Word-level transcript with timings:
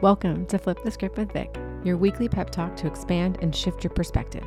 Welcome 0.00 0.46
to 0.46 0.58
Flip 0.58 0.80
the 0.84 0.92
Script 0.92 1.18
with 1.18 1.32
Vic, 1.32 1.58
your 1.82 1.96
weekly 1.96 2.28
pep 2.28 2.50
talk 2.50 2.76
to 2.76 2.86
expand 2.86 3.38
and 3.42 3.52
shift 3.52 3.82
your 3.82 3.92
perspective. 3.92 4.46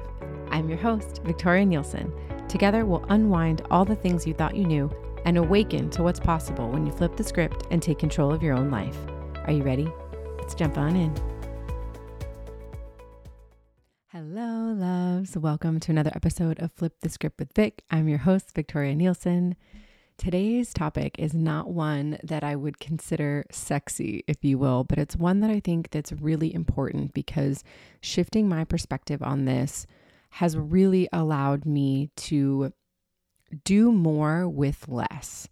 I'm 0.50 0.70
your 0.70 0.78
host, 0.78 1.20
Victoria 1.26 1.66
Nielsen. 1.66 2.14
Together, 2.48 2.86
we'll 2.86 3.04
unwind 3.10 3.62
all 3.70 3.84
the 3.84 3.98
things 3.98 4.26
you 4.26 4.34
thought 4.34 4.56
you 4.56 4.64
knew 4.64 4.90
and 5.26 5.38
awaken 5.38 5.90
to 5.90 6.04
what's 6.04 6.22
possible 6.22 6.70
when 6.70 6.86
you 6.86 6.94
flip 6.94 7.18
the 7.18 7.24
script 7.26 7.68
and 7.70 7.84
take 7.84 8.00
control 8.00 8.32
of 8.32 8.42
your 8.42 8.56
own 8.56 8.72
life. 8.72 8.96
Are 9.44 9.52
you 9.52 9.64
ready? 9.64 9.92
Let's 10.38 10.56
jump 10.56 10.78
on 10.78 10.96
in. 10.96 11.14
Hello, 14.08 14.72
loves. 14.72 15.36
Welcome 15.36 15.82
to 15.82 15.92
another 15.92 16.12
episode 16.16 16.62
of 16.62 16.72
Flip 16.72 16.94
the 17.02 17.10
Script 17.10 17.38
with 17.38 17.54
Vic. 17.54 17.84
I'm 17.92 18.08
your 18.08 18.20
host, 18.20 18.56
Victoria 18.56 18.96
Nielsen. 18.96 19.58
Today's 20.22 20.72
topic 20.72 21.16
is 21.18 21.34
not 21.34 21.72
one 21.72 22.20
that 22.22 22.44
I 22.44 22.56
would 22.56 22.80
consider 22.80 23.44
sexy, 23.50 24.24
if 24.28 24.46
you 24.46 24.60
will, 24.60 24.84
but 24.84 25.00
it's 25.00 25.16
one 25.16 25.40
that 25.40 25.50
I 25.50 25.60
think 25.60 25.90
that's 25.90 26.12
really 26.12 26.54
important 26.54 27.16
because 27.16 27.64
shifting 28.02 28.48
my 28.48 28.64
perspective 28.64 29.24
on 29.24 29.46
this 29.46 29.88
has 30.30 30.56
really 30.56 31.10
allowed 31.12 31.66
me 31.66 32.12
to 32.18 32.72
do 33.64 33.92
more 33.92 34.48
with 34.48 34.88
less. 34.88 35.50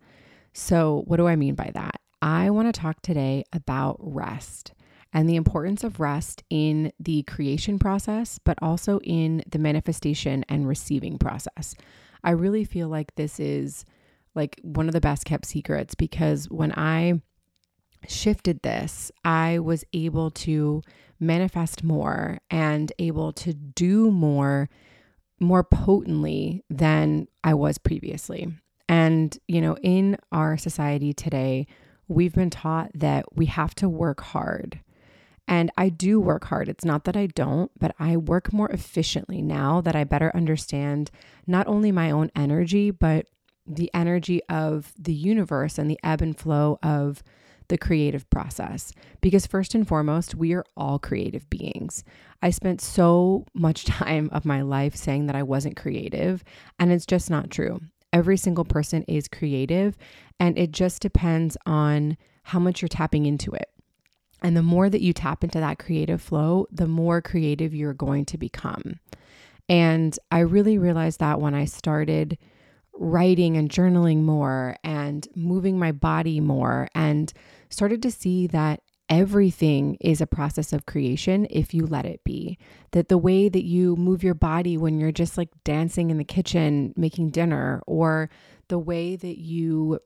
So, 0.54 1.02
what 1.08 1.18
do 1.18 1.26
I 1.26 1.36
mean 1.36 1.56
by 1.56 1.72
that? 1.74 2.00
I 2.22 2.52
want 2.52 2.72
to 2.72 2.80
talk 2.80 3.02
today 3.02 3.46
about 3.52 3.98
rest 4.00 4.74
and 5.12 5.28
the 5.28 5.36
importance 5.36 5.84
of 5.84 6.00
rest 6.00 6.44
in 6.52 6.94
the 7.00 7.24
creation 7.24 7.80
process, 7.80 8.38
but 8.38 8.60
also 8.62 9.00
in 9.00 9.42
the 9.50 9.58
manifestation 9.58 10.46
and 10.48 10.68
receiving 10.68 11.18
process. 11.18 11.74
I 12.24 12.32
really 12.32 12.66
feel 12.66 12.88
like 12.88 13.16
this 13.16 13.40
is 13.40 13.84
like 14.40 14.60
one 14.64 14.88
of 14.88 14.94
the 14.94 15.02
best 15.02 15.26
kept 15.26 15.46
secrets 15.46 15.96
because 15.96 16.46
when 16.50 16.72
I 16.72 17.22
shifted 18.08 18.62
this, 18.62 19.12
I 19.26 19.60
was 19.60 19.84
able 19.92 20.32
to 20.32 20.82
manifest 21.20 21.84
more 21.84 22.40
and 22.50 22.92
able 22.98 23.34
to 23.34 23.54
do 23.54 24.10
more 24.10 24.70
more 25.42 25.64
potently 25.64 26.64
than 26.70 27.28
I 27.44 27.54
was 27.54 27.78
previously. 27.78 28.48
And 28.88 29.38
you 29.48 29.62
know, 29.62 29.76
in 29.84 30.18
our 30.32 30.58
society 30.58 31.14
today, 31.14 31.68
we've 32.08 32.34
been 32.34 32.50
taught 32.50 32.92
that 32.96 33.36
we 33.36 33.46
have 33.48 33.76
to 33.76 33.90
work 33.90 34.22
hard. 34.22 34.80
And 35.48 35.72
I 35.78 35.90
do 35.90 36.20
work 36.20 36.46
hard. 36.46 36.70
It's 36.70 36.86
not 36.86 37.06
that 37.06 37.18
I 37.18 37.26
don't, 37.26 37.72
but 37.78 37.96
I 38.00 38.16
work 38.16 38.54
more 38.54 38.70
efficiently 38.70 39.42
now 39.42 39.82
that 39.82 39.96
I 39.96 40.04
better 40.04 40.32
understand 40.36 41.10
not 41.48 41.68
only 41.68 41.92
my 41.92 42.12
own 42.12 42.30
energy, 42.36 42.92
but 42.92 43.26
the 43.70 43.92
energy 43.94 44.42
of 44.50 44.94
the 44.98 45.14
universe 45.14 45.78
and 45.78 45.90
the 45.90 46.00
ebb 46.04 46.22
and 46.22 46.38
flow 46.38 46.80
of 46.82 47.24
the 47.70 47.78
creative 47.78 48.30
process. 48.30 48.92
Because, 49.22 49.46
first 49.48 49.76
and 49.76 49.88
foremost, 49.88 50.36
we 50.36 50.54
are 50.54 50.66
all 50.76 51.00
creative 51.00 51.50
beings. 51.50 52.04
I 52.42 52.50
spent 52.50 52.82
so 52.82 53.46
much 53.54 53.86
time 53.86 54.30
of 54.32 54.44
my 54.44 54.62
life 54.62 54.96
saying 54.96 55.28
that 55.28 55.36
I 55.36 55.44
wasn't 55.44 55.78
creative, 55.78 56.44
and 56.80 56.92
it's 56.92 57.06
just 57.06 57.30
not 57.30 57.50
true. 57.52 57.80
Every 58.12 58.38
single 58.38 58.66
person 58.66 59.04
is 59.04 59.28
creative, 59.28 59.96
and 60.40 60.58
it 60.58 60.72
just 60.72 61.02
depends 61.02 61.56
on 61.66 62.18
how 62.44 62.60
much 62.60 62.82
you're 62.82 62.90
tapping 62.90 63.28
into 63.28 63.52
it. 63.52 63.70
And 64.42 64.58
the 64.58 64.64
more 64.64 64.90
that 64.90 65.02
you 65.02 65.14
tap 65.14 65.44
into 65.44 65.60
that 65.60 65.80
creative 65.80 66.22
flow, 66.22 66.66
the 66.72 66.88
more 66.88 67.22
creative 67.22 67.76
you're 67.76 67.94
going 67.94 68.26
to 68.26 68.38
become. 68.38 69.00
And 69.68 70.18
I 70.32 70.40
really 70.40 70.78
realized 70.78 71.20
that 71.20 71.40
when 71.40 71.54
I 71.54 71.66
started 71.66 72.38
writing 73.00 73.56
and 73.56 73.70
journaling 73.70 74.24
more 74.24 74.76
and 74.84 75.28
moving 75.34 75.80
my 75.80 75.92
body 75.92 76.40
more 76.40 76.90
and 76.94 77.32
started 77.70 78.04
to 78.04 78.12
see 78.12 78.46
that 78.46 78.82
everything 79.08 79.96
is 80.02 80.22
a 80.22 80.28
process 80.28 80.74
of 80.74 80.86
creation 80.86 81.48
if 81.50 81.74
you 81.74 81.86
let 81.88 82.06
it 82.06 82.24
be. 82.24 82.58
That 82.92 83.08
the 83.08 83.18
way 83.18 83.50
that 83.50 83.64
you 83.64 83.96
move 83.96 84.22
your 84.22 84.36
body 84.36 84.78
when 84.78 85.00
you're 85.00 85.12
just 85.12 85.38
like 85.38 85.50
dancing 85.64 86.12
in 86.12 86.18
the 86.18 86.24
kitchen 86.24 86.94
making 86.96 87.30
dinner, 87.30 87.82
or 87.88 88.30
the 88.68 88.78
way 88.78 89.16
that 89.16 89.40
you 89.40 90.00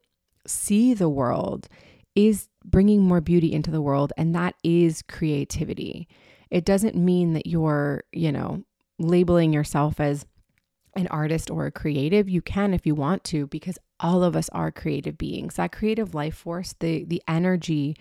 see 0.46 0.94
the 0.94 1.10
world 1.10 1.68
is 2.16 2.48
bringing 2.64 3.02
more 3.02 3.22
beauty 3.22 3.52
into 3.52 3.72
the 3.72 3.82
world. 3.82 4.14
And 4.18 4.36
that 4.36 4.56
is 4.64 5.02
creativity. 5.02 6.08
It 6.52 6.64
doesn't 6.64 6.96
mean 6.96 7.34
that 7.34 7.48
you're, 7.48 8.04
you 8.12 8.32
know, 8.32 8.64
labeling 9.00 9.52
yourself 9.52 10.00
as 10.00 10.26
an 10.96 11.08
artist 11.08 11.50
or 11.50 11.66
a 11.66 11.72
creative, 11.72 12.30
you 12.30 12.42
can 12.42 12.74
if 12.74 12.86
you 12.86 12.96
want 12.96 13.24
to, 13.26 13.48
because 13.48 13.78
all 14.00 14.24
of 14.24 14.36
us 14.36 14.50
are 14.50 14.72
creative 14.72 15.18
beings. 15.18 15.56
That 15.56 15.72
creative 15.72 16.14
life 16.14 16.36
force, 16.36 16.76
the 16.80 17.04
the 17.06 17.22
energy 17.28 17.96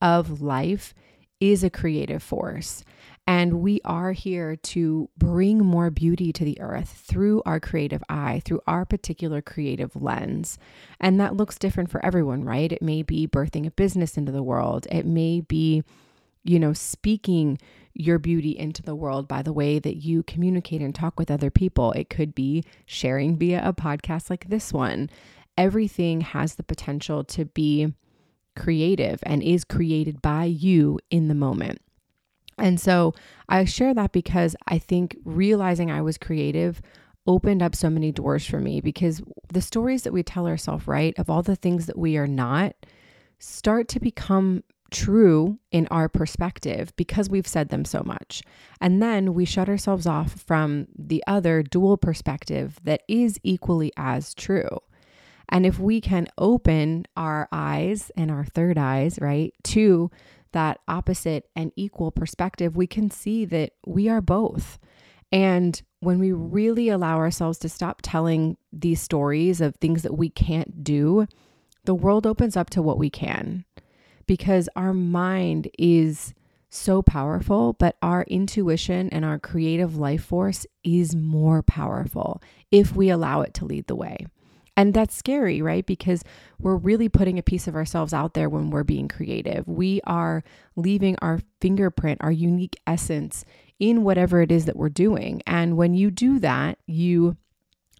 of 0.00 0.40
life 0.40 0.94
is 1.40 1.64
a 1.64 1.70
creative 1.70 2.22
force. 2.22 2.84
And 3.26 3.60
we 3.60 3.80
are 3.84 4.12
here 4.12 4.56
to 4.56 5.08
bring 5.16 5.58
more 5.58 5.90
beauty 5.90 6.32
to 6.32 6.44
the 6.44 6.60
earth 6.60 7.02
through 7.06 7.42
our 7.46 7.60
creative 7.60 8.02
eye, 8.08 8.42
through 8.44 8.60
our 8.66 8.84
particular 8.84 9.40
creative 9.40 9.94
lens. 9.96 10.58
And 11.00 11.20
that 11.20 11.36
looks 11.36 11.58
different 11.58 11.90
for 11.90 12.04
everyone, 12.04 12.44
right? 12.44 12.70
It 12.72 12.82
may 12.82 13.02
be 13.02 13.26
birthing 13.26 13.66
a 13.66 13.70
business 13.70 14.16
into 14.16 14.32
the 14.32 14.42
world, 14.42 14.86
it 14.90 15.06
may 15.06 15.40
be, 15.40 15.82
you 16.44 16.58
know, 16.58 16.72
speaking 16.72 17.58
your 17.94 18.18
beauty 18.18 18.56
into 18.56 18.82
the 18.82 18.94
world 18.94 19.26
by 19.26 19.42
the 19.42 19.52
way 19.52 19.78
that 19.78 19.96
you 19.96 20.22
communicate 20.22 20.80
and 20.80 20.94
talk 20.94 21.18
with 21.18 21.30
other 21.30 21.50
people. 21.50 21.92
It 21.92 22.10
could 22.10 22.34
be 22.34 22.64
sharing 22.86 23.36
via 23.36 23.62
a 23.64 23.72
podcast 23.72 24.30
like 24.30 24.48
this 24.48 24.72
one. 24.72 25.10
Everything 25.58 26.20
has 26.20 26.54
the 26.54 26.62
potential 26.62 27.24
to 27.24 27.44
be 27.44 27.92
creative 28.56 29.20
and 29.22 29.42
is 29.42 29.64
created 29.64 30.22
by 30.22 30.44
you 30.44 30.98
in 31.10 31.28
the 31.28 31.34
moment. 31.34 31.80
And 32.58 32.78
so 32.78 33.14
I 33.48 33.64
share 33.64 33.94
that 33.94 34.12
because 34.12 34.54
I 34.68 34.78
think 34.78 35.16
realizing 35.24 35.90
I 35.90 36.02
was 36.02 36.18
creative 36.18 36.80
opened 37.26 37.62
up 37.62 37.74
so 37.74 37.90
many 37.90 38.12
doors 38.12 38.46
for 38.46 38.60
me 38.60 38.80
because 38.80 39.22
the 39.52 39.60
stories 39.60 40.02
that 40.02 40.12
we 40.12 40.22
tell 40.22 40.46
ourselves, 40.46 40.86
right, 40.86 41.18
of 41.18 41.30
all 41.30 41.42
the 41.42 41.56
things 41.56 41.86
that 41.86 41.98
we 41.98 42.16
are 42.16 42.26
not, 42.26 42.74
start 43.38 43.88
to 43.88 44.00
become 44.00 44.62
true 44.90 45.58
in 45.70 45.86
our 45.88 46.08
perspective 46.08 46.92
because 46.96 47.28
we've 47.28 47.46
said 47.46 47.68
them 47.68 47.84
so 47.84 48.02
much. 48.04 48.42
And 48.80 49.02
then 49.02 49.34
we 49.34 49.44
shut 49.44 49.68
ourselves 49.68 50.06
off 50.06 50.32
from 50.32 50.88
the 50.96 51.22
other 51.26 51.62
dual 51.62 51.96
perspective 51.96 52.78
that 52.84 53.02
is 53.08 53.38
equally 53.42 53.92
as 53.96 54.34
true. 54.34 54.80
And 55.48 55.66
if 55.66 55.78
we 55.78 56.00
can 56.00 56.28
open 56.38 57.06
our 57.16 57.48
eyes 57.50 58.10
and 58.16 58.30
our 58.30 58.44
third 58.44 58.78
eyes, 58.78 59.18
right, 59.20 59.52
to 59.64 60.10
that 60.52 60.80
opposite 60.88 61.48
and 61.56 61.72
equal 61.76 62.10
perspective, 62.10 62.76
we 62.76 62.86
can 62.86 63.10
see 63.10 63.44
that 63.46 63.72
we 63.86 64.08
are 64.08 64.20
both. 64.20 64.78
And 65.32 65.80
when 66.00 66.18
we 66.18 66.32
really 66.32 66.88
allow 66.88 67.18
ourselves 67.18 67.58
to 67.58 67.68
stop 67.68 68.00
telling 68.02 68.56
these 68.72 69.00
stories 69.00 69.60
of 69.60 69.76
things 69.76 70.02
that 70.02 70.16
we 70.16 70.28
can't 70.28 70.82
do, 70.82 71.26
the 71.84 71.94
world 71.94 72.26
opens 72.26 72.56
up 72.56 72.70
to 72.70 72.82
what 72.82 72.98
we 72.98 73.10
can 73.10 73.64
because 74.30 74.68
our 74.76 74.94
mind 74.94 75.68
is 75.76 76.34
so 76.68 77.02
powerful, 77.02 77.72
but 77.72 77.96
our 78.00 78.22
intuition 78.28 79.08
and 79.10 79.24
our 79.24 79.40
creative 79.40 79.96
life 79.96 80.22
force 80.22 80.64
is 80.84 81.16
more 81.16 81.64
powerful 81.64 82.40
if 82.70 82.94
we 82.94 83.10
allow 83.10 83.40
it 83.40 83.52
to 83.52 83.64
lead 83.64 83.88
the 83.88 83.96
way. 83.96 84.24
And 84.76 84.94
that's 84.94 85.16
scary, 85.16 85.60
right? 85.60 85.84
Because 85.84 86.22
we're 86.60 86.76
really 86.76 87.08
putting 87.08 87.40
a 87.40 87.42
piece 87.42 87.66
of 87.66 87.74
ourselves 87.74 88.14
out 88.14 88.34
there 88.34 88.48
when 88.48 88.70
we're 88.70 88.84
being 88.84 89.08
creative. 89.08 89.66
We 89.66 90.00
are 90.04 90.44
leaving 90.76 91.16
our 91.20 91.40
fingerprint, 91.60 92.20
our 92.22 92.30
unique 92.30 92.76
essence 92.86 93.44
in 93.80 94.04
whatever 94.04 94.42
it 94.42 94.52
is 94.52 94.66
that 94.66 94.76
we're 94.76 94.90
doing. 94.90 95.42
And 95.44 95.76
when 95.76 95.94
you 95.94 96.08
do 96.12 96.38
that, 96.38 96.78
you 96.86 97.36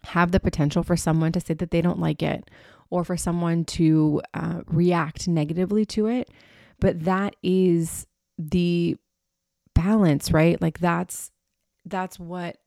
have 0.05 0.31
the 0.31 0.39
potential 0.39 0.81
for 0.81 0.95
someone 0.95 1.33
to 1.33 1.41
say 1.41 1.55
that 1.55 1.71
they 1.71 1.81
don't 1.81 1.99
like 1.99 2.23
it 2.23 2.49
or 2.91 3.03
for 3.03 3.17
someone 3.17 3.65
to 3.65 4.21
uh, 4.35 4.61
react 4.67 5.27
negatively 5.27 5.85
to 5.87 6.05
it. 6.05 6.29
But 6.79 7.05
that 7.05 7.35
is 7.41 8.05
the 8.37 8.97
balance, 9.73 10.31
right? 10.31 10.61
Like 10.61 10.79
that's 10.79 11.31
that's 11.85 12.19
what 12.19 12.57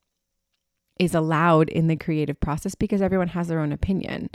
is 0.99 1.15
allowed 1.15 1.69
in 1.69 1.87
the 1.87 1.95
creative 1.95 2.39
process 2.39 2.75
because 2.75 3.01
everyone 3.01 3.29
has 3.29 3.47
their 3.47 3.59
own 3.59 3.71
opinion. 3.71 4.29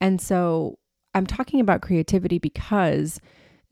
And 0.00 0.20
so 0.20 0.78
I'm 1.14 1.26
talking 1.26 1.60
about 1.60 1.82
creativity 1.82 2.38
because 2.38 3.20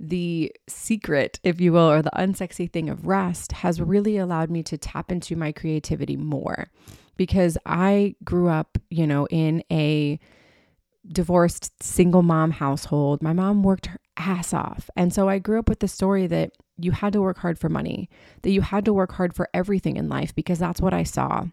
the 0.00 0.52
secret, 0.68 1.38
if 1.44 1.60
you 1.60 1.72
will, 1.72 1.90
or 1.90 2.02
the 2.02 2.10
unsexy 2.10 2.70
thing 2.70 2.88
of 2.90 3.06
rest 3.06 3.52
has 3.52 3.80
really 3.80 4.16
allowed 4.16 4.50
me 4.50 4.62
to 4.64 4.76
tap 4.76 5.12
into 5.12 5.36
my 5.36 5.52
creativity 5.52 6.16
more 6.16 6.70
because 7.16 7.56
I 7.64 8.16
grew 8.24 8.48
up, 8.48 8.78
you 8.90 9.06
know, 9.06 9.26
in 9.28 9.62
a 9.70 10.18
divorced 11.06 11.82
single 11.82 12.22
mom 12.22 12.52
household. 12.52 13.22
My 13.22 13.32
mom 13.32 13.62
worked 13.62 13.86
her 13.86 14.00
ass 14.16 14.54
off. 14.54 14.88
And 14.96 15.12
so 15.12 15.28
I 15.28 15.38
grew 15.38 15.58
up 15.58 15.68
with 15.68 15.80
the 15.80 15.88
story 15.88 16.26
that 16.28 16.52
you 16.78 16.92
had 16.92 17.12
to 17.12 17.20
work 17.20 17.38
hard 17.38 17.58
for 17.58 17.68
money, 17.68 18.08
that 18.42 18.50
you 18.50 18.62
had 18.62 18.84
to 18.86 18.92
work 18.92 19.12
hard 19.12 19.34
for 19.34 19.48
everything 19.54 19.96
in 19.96 20.08
life 20.08 20.34
because 20.34 20.58
that's 20.58 20.80
what 20.80 20.94
I 20.94 21.02
saw. 21.02 21.46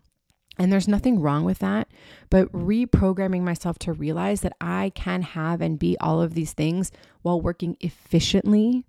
And 0.58 0.72
there's 0.72 0.88
nothing 0.88 1.20
wrong 1.20 1.44
with 1.44 1.60
that, 1.60 1.88
but 2.30 2.52
reprogramming 2.52 3.42
myself 3.42 3.80
to 3.80 3.94
realize 3.94 4.42
that 4.42 4.54
I 4.60 4.92
can 4.96 5.22
have 5.22 5.62
and 5.62 5.80
be 5.80 5.98
all 6.00 6.22
of 6.22 6.34
these 6.34 6.54
things 6.54 6.92
while 7.22 7.42
working 7.42 7.78
efficiently 7.80 8.86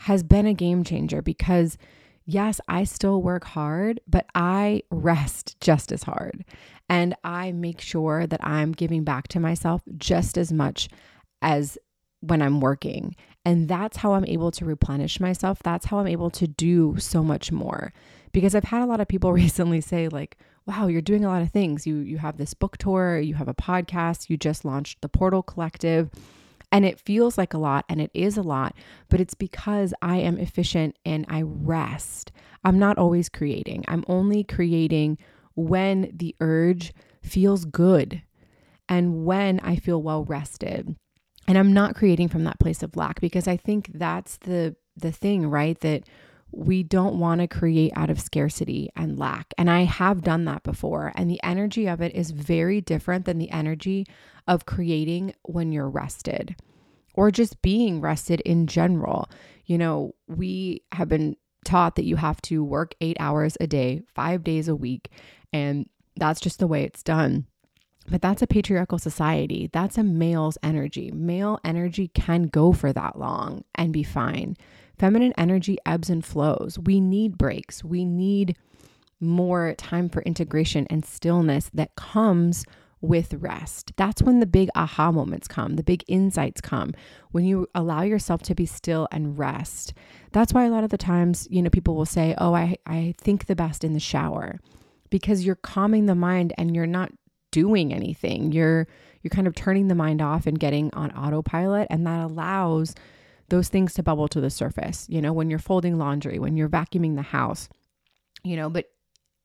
has 0.00 0.22
been 0.22 0.46
a 0.46 0.54
game 0.54 0.84
changer 0.84 1.22
because 1.22 1.76
yes, 2.26 2.60
I 2.68 2.84
still 2.84 3.22
work 3.22 3.44
hard, 3.44 4.00
but 4.06 4.26
I 4.34 4.82
rest 4.90 5.58
just 5.60 5.92
as 5.92 6.02
hard. 6.02 6.44
And 6.88 7.14
I 7.24 7.52
make 7.52 7.80
sure 7.80 8.26
that 8.26 8.44
I'm 8.44 8.72
giving 8.72 9.04
back 9.04 9.28
to 9.28 9.40
myself 9.40 9.82
just 9.96 10.36
as 10.36 10.52
much 10.52 10.88
as 11.40 11.78
when 12.20 12.42
I'm 12.42 12.60
working. 12.60 13.16
And 13.44 13.68
that's 13.68 13.98
how 13.98 14.14
I'm 14.14 14.24
able 14.24 14.50
to 14.52 14.64
replenish 14.64 15.20
myself. 15.20 15.60
That's 15.62 15.86
how 15.86 15.98
I'm 15.98 16.06
able 16.06 16.30
to 16.30 16.46
do 16.46 16.96
so 16.98 17.22
much 17.22 17.52
more. 17.52 17.92
Because 18.32 18.54
I've 18.54 18.64
had 18.64 18.82
a 18.82 18.86
lot 18.86 19.00
of 19.00 19.08
people 19.08 19.32
recently 19.44 19.80
say, 19.80 20.08
like, 20.08 20.36
wow, 20.66 20.88
you're 20.88 21.00
doing 21.00 21.24
a 21.24 21.28
lot 21.28 21.42
of 21.42 21.50
things. 21.50 21.86
You 21.86 21.96
you 21.98 22.18
have 22.18 22.36
this 22.36 22.54
book 22.54 22.76
tour, 22.76 23.18
you 23.18 23.34
have 23.34 23.48
a 23.48 23.54
podcast, 23.54 24.28
you 24.28 24.36
just 24.36 24.64
launched 24.64 25.00
the 25.00 25.08
Portal 25.08 25.42
Collective. 25.42 26.10
And 26.72 26.84
it 26.84 27.00
feels 27.00 27.38
like 27.38 27.54
a 27.54 27.58
lot 27.58 27.84
and 27.88 28.00
it 28.00 28.10
is 28.12 28.36
a 28.36 28.42
lot, 28.42 28.74
but 29.08 29.20
it's 29.20 29.34
because 29.34 29.94
I 30.02 30.16
am 30.18 30.38
efficient 30.38 30.96
and 31.04 31.24
I 31.28 31.42
rest. 31.42 32.32
I'm 32.64 32.78
not 32.78 32.98
always 32.98 33.28
creating. 33.28 33.84
I'm 33.88 34.04
only 34.08 34.42
creating 34.42 35.18
when 35.54 36.10
the 36.12 36.34
urge 36.40 36.92
feels 37.22 37.64
good 37.64 38.22
and 38.88 39.24
when 39.24 39.60
I 39.60 39.76
feel 39.76 40.02
well 40.02 40.24
rested. 40.24 40.96
And 41.48 41.56
I'm 41.56 41.72
not 41.72 41.94
creating 41.94 42.28
from 42.28 42.44
that 42.44 42.58
place 42.58 42.82
of 42.82 42.96
lack 42.96 43.20
because 43.20 43.46
I 43.46 43.56
think 43.56 43.90
that's 43.94 44.36
the 44.38 44.76
the 44.96 45.12
thing, 45.12 45.46
right? 45.48 45.78
That 45.80 46.04
we 46.52 46.82
don't 46.82 47.18
want 47.18 47.40
to 47.40 47.48
create 47.48 47.92
out 47.96 48.10
of 48.10 48.20
scarcity 48.20 48.90
and 48.96 49.18
lack. 49.18 49.52
And 49.58 49.70
I 49.70 49.82
have 49.82 50.22
done 50.22 50.44
that 50.46 50.62
before. 50.62 51.12
And 51.14 51.30
the 51.30 51.40
energy 51.42 51.86
of 51.86 52.00
it 52.00 52.14
is 52.14 52.30
very 52.30 52.80
different 52.80 53.24
than 53.24 53.38
the 53.38 53.50
energy 53.50 54.06
of 54.46 54.66
creating 54.66 55.34
when 55.42 55.72
you're 55.72 55.90
rested 55.90 56.56
or 57.14 57.30
just 57.30 57.60
being 57.62 58.00
rested 58.00 58.40
in 58.42 58.66
general. 58.66 59.28
You 59.64 59.78
know, 59.78 60.14
we 60.28 60.82
have 60.92 61.08
been 61.08 61.36
taught 61.64 61.96
that 61.96 62.04
you 62.04 62.16
have 62.16 62.40
to 62.42 62.62
work 62.62 62.94
eight 63.00 63.16
hours 63.18 63.56
a 63.60 63.66
day, 63.66 64.02
five 64.14 64.44
days 64.44 64.68
a 64.68 64.76
week. 64.76 65.10
And 65.52 65.88
that's 66.16 66.40
just 66.40 66.58
the 66.58 66.66
way 66.66 66.84
it's 66.84 67.02
done. 67.02 67.46
But 68.08 68.22
that's 68.22 68.42
a 68.42 68.46
patriarchal 68.46 68.98
society. 68.98 69.68
That's 69.72 69.98
a 69.98 70.04
male's 70.04 70.58
energy. 70.62 71.10
Male 71.10 71.58
energy 71.64 72.08
can 72.08 72.44
go 72.44 72.72
for 72.72 72.92
that 72.92 73.18
long 73.18 73.64
and 73.74 73.92
be 73.92 74.04
fine. 74.04 74.56
Feminine 74.98 75.34
energy 75.36 75.78
ebbs 75.84 76.10
and 76.10 76.24
flows. 76.24 76.78
We 76.78 77.00
need 77.00 77.38
breaks. 77.38 77.84
We 77.84 78.04
need 78.04 78.56
more 79.20 79.74
time 79.74 80.08
for 80.08 80.22
integration 80.22 80.86
and 80.88 81.04
stillness 81.04 81.70
that 81.74 81.96
comes 81.96 82.64
with 83.00 83.34
rest. 83.34 83.92
That's 83.96 84.22
when 84.22 84.40
the 84.40 84.46
big 84.46 84.68
aha 84.74 85.12
moments 85.12 85.48
come, 85.48 85.76
the 85.76 85.82
big 85.82 86.02
insights 86.08 86.60
come, 86.60 86.94
when 87.30 87.44
you 87.44 87.68
allow 87.74 88.02
yourself 88.02 88.42
to 88.44 88.54
be 88.54 88.66
still 88.66 89.06
and 89.12 89.38
rest. 89.38 89.92
That's 90.32 90.52
why 90.52 90.64
a 90.64 90.70
lot 90.70 90.84
of 90.84 90.90
the 90.90 90.98
times, 90.98 91.46
you 91.50 91.62
know, 91.62 91.70
people 91.70 91.94
will 91.94 92.06
say, 92.06 92.34
Oh, 92.38 92.54
I, 92.54 92.76
I 92.86 93.14
think 93.18 93.46
the 93.46 93.56
best 93.56 93.84
in 93.84 93.92
the 93.92 94.00
shower 94.00 94.60
because 95.10 95.44
you're 95.44 95.54
calming 95.56 96.06
the 96.06 96.14
mind 96.14 96.52
and 96.58 96.74
you're 96.74 96.86
not 96.86 97.12
doing 97.50 97.92
anything. 97.92 98.52
You're 98.52 98.86
you're 99.22 99.30
kind 99.30 99.46
of 99.46 99.54
turning 99.54 99.88
the 99.88 99.94
mind 99.94 100.22
off 100.22 100.46
and 100.46 100.58
getting 100.58 100.92
on 100.94 101.10
autopilot 101.12 101.88
and 101.90 102.06
that 102.06 102.24
allows 102.24 102.94
those 103.48 103.68
things 103.68 103.94
to 103.94 104.02
bubble 104.02 104.28
to 104.28 104.40
the 104.40 104.50
surface, 104.50 105.06
you 105.08 105.20
know, 105.20 105.32
when 105.32 105.50
you're 105.50 105.58
folding 105.58 105.98
laundry, 105.98 106.38
when 106.38 106.56
you're 106.56 106.68
vacuuming 106.68 107.16
the 107.16 107.22
house, 107.22 107.68
you 108.42 108.56
know, 108.56 108.68
but 108.68 108.86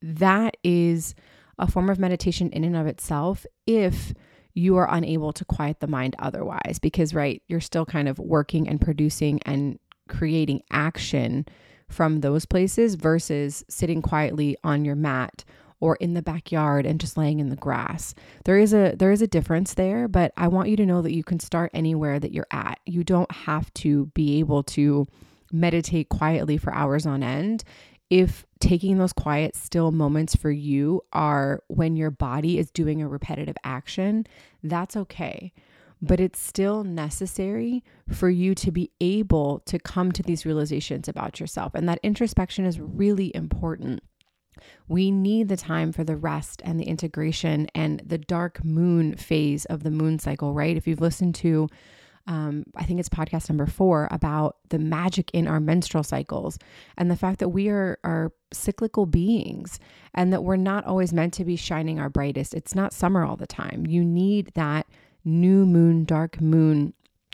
that 0.01 0.57
is 0.63 1.15
a 1.59 1.69
form 1.69 1.89
of 1.89 1.99
meditation 1.99 2.49
in 2.49 2.63
and 2.63 2.75
of 2.75 2.87
itself 2.87 3.45
if 3.67 4.13
you 4.53 4.75
are 4.77 4.93
unable 4.93 5.31
to 5.31 5.45
quiet 5.45 5.79
the 5.79 5.87
mind 5.87 6.15
otherwise, 6.19 6.79
because, 6.81 7.13
right, 7.13 7.41
you're 7.47 7.61
still 7.61 7.85
kind 7.85 8.07
of 8.07 8.19
working 8.19 8.67
and 8.67 8.81
producing 8.81 9.39
and 9.45 9.79
creating 10.09 10.61
action 10.71 11.45
from 11.87 12.21
those 12.21 12.45
places 12.45 12.95
versus 12.95 13.63
sitting 13.69 14.01
quietly 14.01 14.57
on 14.63 14.83
your 14.83 14.95
mat 14.95 15.43
or 15.81 15.97
in 15.97 16.13
the 16.13 16.21
backyard 16.21 16.85
and 16.85 17.01
just 17.01 17.17
laying 17.17 17.39
in 17.39 17.49
the 17.49 17.55
grass. 17.57 18.15
There 18.45 18.57
is 18.57 18.73
a 18.73 18.95
there 18.95 19.11
is 19.11 19.21
a 19.21 19.27
difference 19.27 19.73
there, 19.73 20.07
but 20.07 20.31
I 20.37 20.47
want 20.47 20.69
you 20.69 20.77
to 20.77 20.85
know 20.85 21.01
that 21.01 21.13
you 21.13 21.23
can 21.23 21.39
start 21.39 21.71
anywhere 21.73 22.19
that 22.19 22.31
you're 22.31 22.47
at. 22.51 22.79
You 22.85 23.03
don't 23.03 23.31
have 23.31 23.73
to 23.75 24.05
be 24.07 24.39
able 24.39 24.63
to 24.63 25.07
meditate 25.51 26.07
quietly 26.07 26.57
for 26.57 26.73
hours 26.73 27.05
on 27.05 27.23
end. 27.23 27.65
If 28.09 28.45
taking 28.59 28.97
those 28.97 29.13
quiet 29.13 29.55
still 29.55 29.91
moments 29.91 30.35
for 30.35 30.51
you 30.51 31.01
are 31.11 31.63
when 31.67 31.95
your 31.95 32.11
body 32.11 32.57
is 32.57 32.69
doing 32.71 33.01
a 33.01 33.07
repetitive 33.07 33.55
action, 33.63 34.25
that's 34.63 34.95
okay 34.95 35.51
but 36.01 36.19
it's 36.19 36.39
still 36.39 36.83
necessary 36.83 37.83
for 38.09 38.29
you 38.29 38.55
to 38.55 38.71
be 38.71 38.91
able 38.99 39.59
to 39.59 39.77
come 39.77 40.11
to 40.11 40.23
these 40.23 40.45
realizations 40.45 41.07
about 41.07 41.39
yourself. 41.39 41.75
And 41.75 41.87
that 41.87 41.99
introspection 42.01 42.65
is 42.65 42.79
really 42.79 43.31
important. 43.35 44.01
We 44.87 45.11
need 45.11 45.49
the 45.49 45.57
time 45.57 45.91
for 45.91 46.03
the 46.03 46.15
rest 46.15 46.61
and 46.65 46.79
the 46.79 46.85
integration 46.85 47.67
and 47.73 48.01
the 48.05 48.17
dark 48.17 48.63
moon 48.63 49.15
phase 49.15 49.65
of 49.65 49.83
the 49.83 49.91
moon 49.91 50.19
cycle, 50.19 50.53
right? 50.53 50.75
If 50.75 50.87
you've 50.87 51.01
listened 51.01 51.35
to, 51.35 51.67
um, 52.27 52.65
I 52.75 52.83
think 52.83 52.99
it's 52.99 53.09
podcast 53.09 53.49
number 53.49 53.65
four 53.65 54.07
about 54.11 54.57
the 54.69 54.79
magic 54.79 55.31
in 55.31 55.47
our 55.47 55.59
menstrual 55.59 56.03
cycles 56.03 56.59
and 56.97 57.09
the 57.09 57.15
fact 57.15 57.39
that 57.39 57.49
we 57.49 57.69
are, 57.69 57.97
are 58.03 58.31
cyclical 58.53 59.05
beings 59.05 59.79
and 60.13 60.31
that 60.31 60.43
we're 60.43 60.55
not 60.55 60.85
always 60.85 61.13
meant 61.13 61.33
to 61.35 61.45
be 61.45 61.55
shining 61.55 61.99
our 61.99 62.09
brightest. 62.09 62.53
It's 62.53 62.75
not 62.75 62.93
summer 62.93 63.25
all 63.25 63.37
the 63.37 63.47
time. 63.47 63.85
You 63.87 64.05
need 64.05 64.51
that 64.53 64.87
new 65.25 65.65
moon, 65.65 66.05
dark 66.05 66.39
moon 66.41 66.93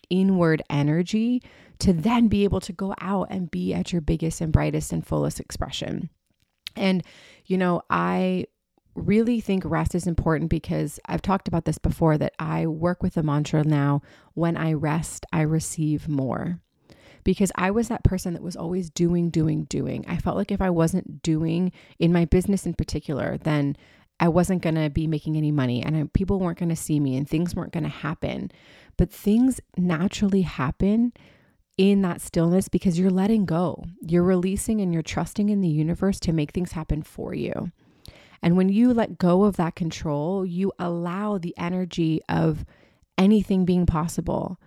inward 0.10 0.62
energy 0.70 1.42
to 1.80 1.94
then 1.94 2.28
be 2.28 2.44
able 2.44 2.62
to 2.62 2.74
go 2.74 2.96
out 3.02 3.28
and 3.30 3.52
be 3.52 3.74
at 3.74 3.92
your 3.92 4.02
biggest 4.02 4.42
and 4.42 4.54
brightest 4.54 4.94
and 4.94 5.06
fullest 5.06 5.40
expression. 5.40 6.10
And, 6.78 7.04
you 7.46 7.58
know, 7.58 7.82
I 7.90 8.46
really 8.96 9.40
think 9.40 9.64
rest 9.66 9.96
is 9.96 10.08
important 10.08 10.50
because 10.50 11.00
I've 11.06 11.22
talked 11.22 11.48
about 11.48 11.66
this 11.66 11.78
before 11.78 12.18
that 12.18 12.34
I 12.40 12.68
work 12.68 13.04
with 13.04 13.14
the 13.14 13.24
mantra 13.24 13.64
now 13.64 14.02
when 14.34 14.58
I 14.58 14.74
rest, 14.74 15.26
I 15.32 15.42
receive 15.42 16.08
more. 16.08 16.60
Because 17.24 17.52
I 17.56 17.72
was 17.72 17.90
that 17.90 18.04
person 18.04 18.34
that 18.34 18.42
was 18.42 18.56
always 18.56 18.90
doing, 18.90 19.30
doing, 19.30 19.66
doing. 19.66 20.06
I 20.08 20.18
felt 20.18 20.38
like 20.38 20.52
if 20.52 20.62
I 20.62 20.70
wasn't 20.70 21.22
doing 21.22 21.74
in 22.00 22.14
my 22.14 22.26
business 22.26 22.66
in 22.66 22.74
particular, 22.74 23.38
then 23.38 23.76
I 24.20 24.30
wasn't 24.30 24.62
going 24.62 24.76
to 24.76 24.90
be 24.90 25.08
making 25.08 25.36
any 25.36 25.52
money 25.52 25.84
and 25.84 25.96
I, 25.96 26.04
people 26.14 26.40
weren't 26.40 26.58
going 26.58 26.70
to 26.70 26.76
see 26.76 27.00
me 27.00 27.18
and 27.18 27.28
things 27.28 27.54
weren't 27.54 27.74
going 27.74 27.84
to 27.84 27.90
happen. 27.90 28.52
But 28.96 29.12
things 29.12 29.60
naturally 29.78 30.42
happen 30.42 31.14
in 31.78 32.02
that 32.02 32.22
stillness 32.22 32.68
because 32.68 32.98
you're 32.98 33.12
letting 33.12 33.46
go. 33.46 33.86
You're 34.02 34.24
releasing 34.24 34.82
and 34.82 34.92
you're 34.92 35.04
trusting 35.04 35.50
in 35.50 35.62
the 35.62 35.68
universe 35.68 36.20
to 36.22 36.34
make 36.34 36.52
things 36.52 36.72
happen 36.72 37.04
for 37.04 37.34
you. 37.34 37.72
And 38.42 38.58
when 38.58 38.70
you 38.70 38.94
let 38.94 39.18
go 39.18 39.44
of 39.44 39.58
that 39.58 39.76
control, 39.76 40.46
you 40.46 40.72
allow 40.80 41.38
the 41.38 41.56
energy 41.58 42.22
of 42.30 42.66
anything 43.18 43.66
being 43.66 43.86
possible. 43.86 44.60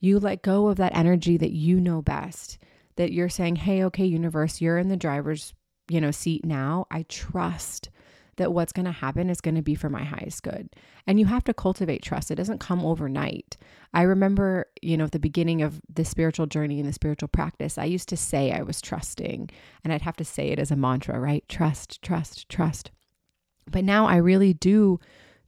You 0.00 0.18
let 0.18 0.42
go 0.42 0.68
of 0.68 0.76
that 0.76 0.96
energy 0.96 1.36
that 1.36 1.52
you 1.52 1.80
know 1.80 2.02
best. 2.02 2.58
That 2.96 3.12
you're 3.12 3.28
saying, 3.28 3.56
"Hey, 3.56 3.84
okay, 3.84 4.04
universe, 4.04 4.60
you're 4.60 4.78
in 4.78 4.88
the 4.88 4.96
driver's, 4.96 5.54
you 5.88 6.00
know, 6.00 6.10
seat 6.10 6.44
now. 6.44 6.86
I 6.90 7.04
trust 7.08 7.90
that 8.38 8.52
what's 8.52 8.72
going 8.72 8.86
to 8.86 8.92
happen 8.92 9.30
is 9.30 9.40
going 9.40 9.54
to 9.54 9.62
be 9.62 9.74
for 9.74 9.88
my 9.88 10.02
highest 10.02 10.42
good. 10.42 10.70
And 11.06 11.20
you 11.20 11.26
have 11.26 11.44
to 11.44 11.54
cultivate 11.54 12.02
trust. 12.02 12.30
It 12.30 12.36
doesn't 12.36 12.58
come 12.58 12.84
overnight. 12.84 13.56
I 13.94 14.02
remember, 14.02 14.66
you 14.82 14.96
know, 14.96 15.04
at 15.04 15.12
the 15.12 15.18
beginning 15.18 15.62
of 15.62 15.80
the 15.92 16.04
spiritual 16.04 16.46
journey 16.46 16.80
and 16.80 16.88
the 16.88 16.92
spiritual 16.92 17.28
practice, 17.28 17.78
I 17.78 17.84
used 17.84 18.08
to 18.08 18.16
say 18.16 18.50
I 18.50 18.62
was 18.62 18.80
trusting, 18.80 19.50
and 19.84 19.92
I'd 19.92 20.02
have 20.02 20.16
to 20.16 20.24
say 20.24 20.48
it 20.48 20.58
as 20.58 20.70
a 20.70 20.76
mantra, 20.76 21.20
right? 21.20 21.44
Trust, 21.48 22.02
trust, 22.02 22.48
trust. 22.48 22.90
But 23.70 23.84
now 23.84 24.06
I 24.06 24.16
really 24.16 24.54
do 24.54 24.98